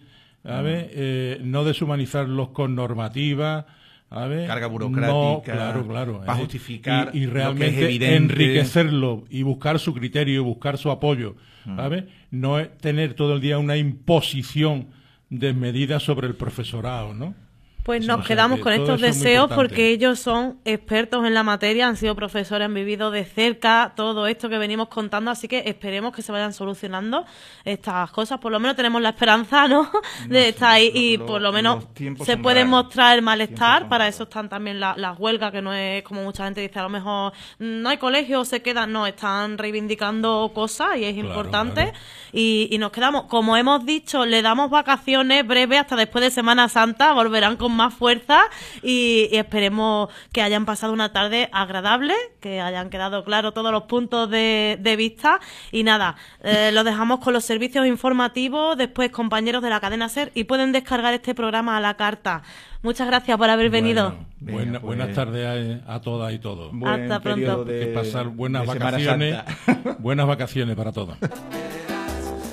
[0.42, 0.86] ¿sabes?
[0.92, 3.64] Eh, no deshumanizarlos con normativas.
[4.08, 4.48] ¿sabes?
[4.48, 6.20] Carga No, burocrática, claro, claro.
[6.26, 6.40] para ¿eh?
[6.40, 8.16] justificar y, y lo que es realmente evidente.
[8.16, 11.76] enriquecerlo y buscar su criterio y buscar su apoyo, Mm.
[11.76, 12.04] ¿sabes?
[12.30, 14.88] No es tener todo el día una imposición
[15.30, 17.34] desmedida sobre el profesorado, ¿no?
[17.82, 21.96] Pues nos quedamos que con estos deseos porque ellos son expertos en la materia, han
[21.96, 26.22] sido profesores, han vivido de cerca todo esto que venimos contando, así que esperemos que
[26.22, 27.24] se vayan solucionando
[27.64, 28.38] estas cosas.
[28.38, 29.90] Por lo menos tenemos la esperanza, ¿no?
[30.28, 31.84] De estar ahí y lo- por lo menos
[32.24, 33.88] se puede mostrar el malestar.
[33.88, 36.82] Para eso están también la- las huelgas, que no es como mucha gente dice, a
[36.82, 41.82] lo mejor no hay colegio, se quedan, no, están reivindicando cosas y es Claro, importante.
[41.84, 41.98] claro.
[42.32, 46.68] Y, y nos quedamos, como hemos dicho, le damos vacaciones breves hasta después de Semana
[46.68, 48.40] Santa, volverán con más fuerza
[48.82, 53.84] y, y esperemos que hayan pasado una tarde agradable, que hayan quedado claros todos los
[53.84, 55.40] puntos de, de vista.
[55.72, 60.30] Y nada, eh, lo dejamos con los servicios informativos, después compañeros de la cadena SER
[60.34, 62.42] y pueden descargar este programa a la carta.
[62.82, 64.10] Muchas gracias por haber venido.
[64.10, 64.82] Bueno, Venga, buena- pues.
[64.98, 66.70] buenas tardes a, a todas y todos.
[66.72, 67.34] Buen Hasta pronto.
[67.40, 69.36] periodo de- que pasar buenas vacaciones,
[69.98, 71.18] buenas vacaciones para todos.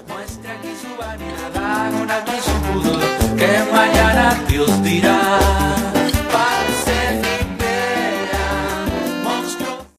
[0.08, 3.00] Muestra aquí su vanidad, con aquí su pudor,
[3.38, 5.97] que mañana Dios dirá.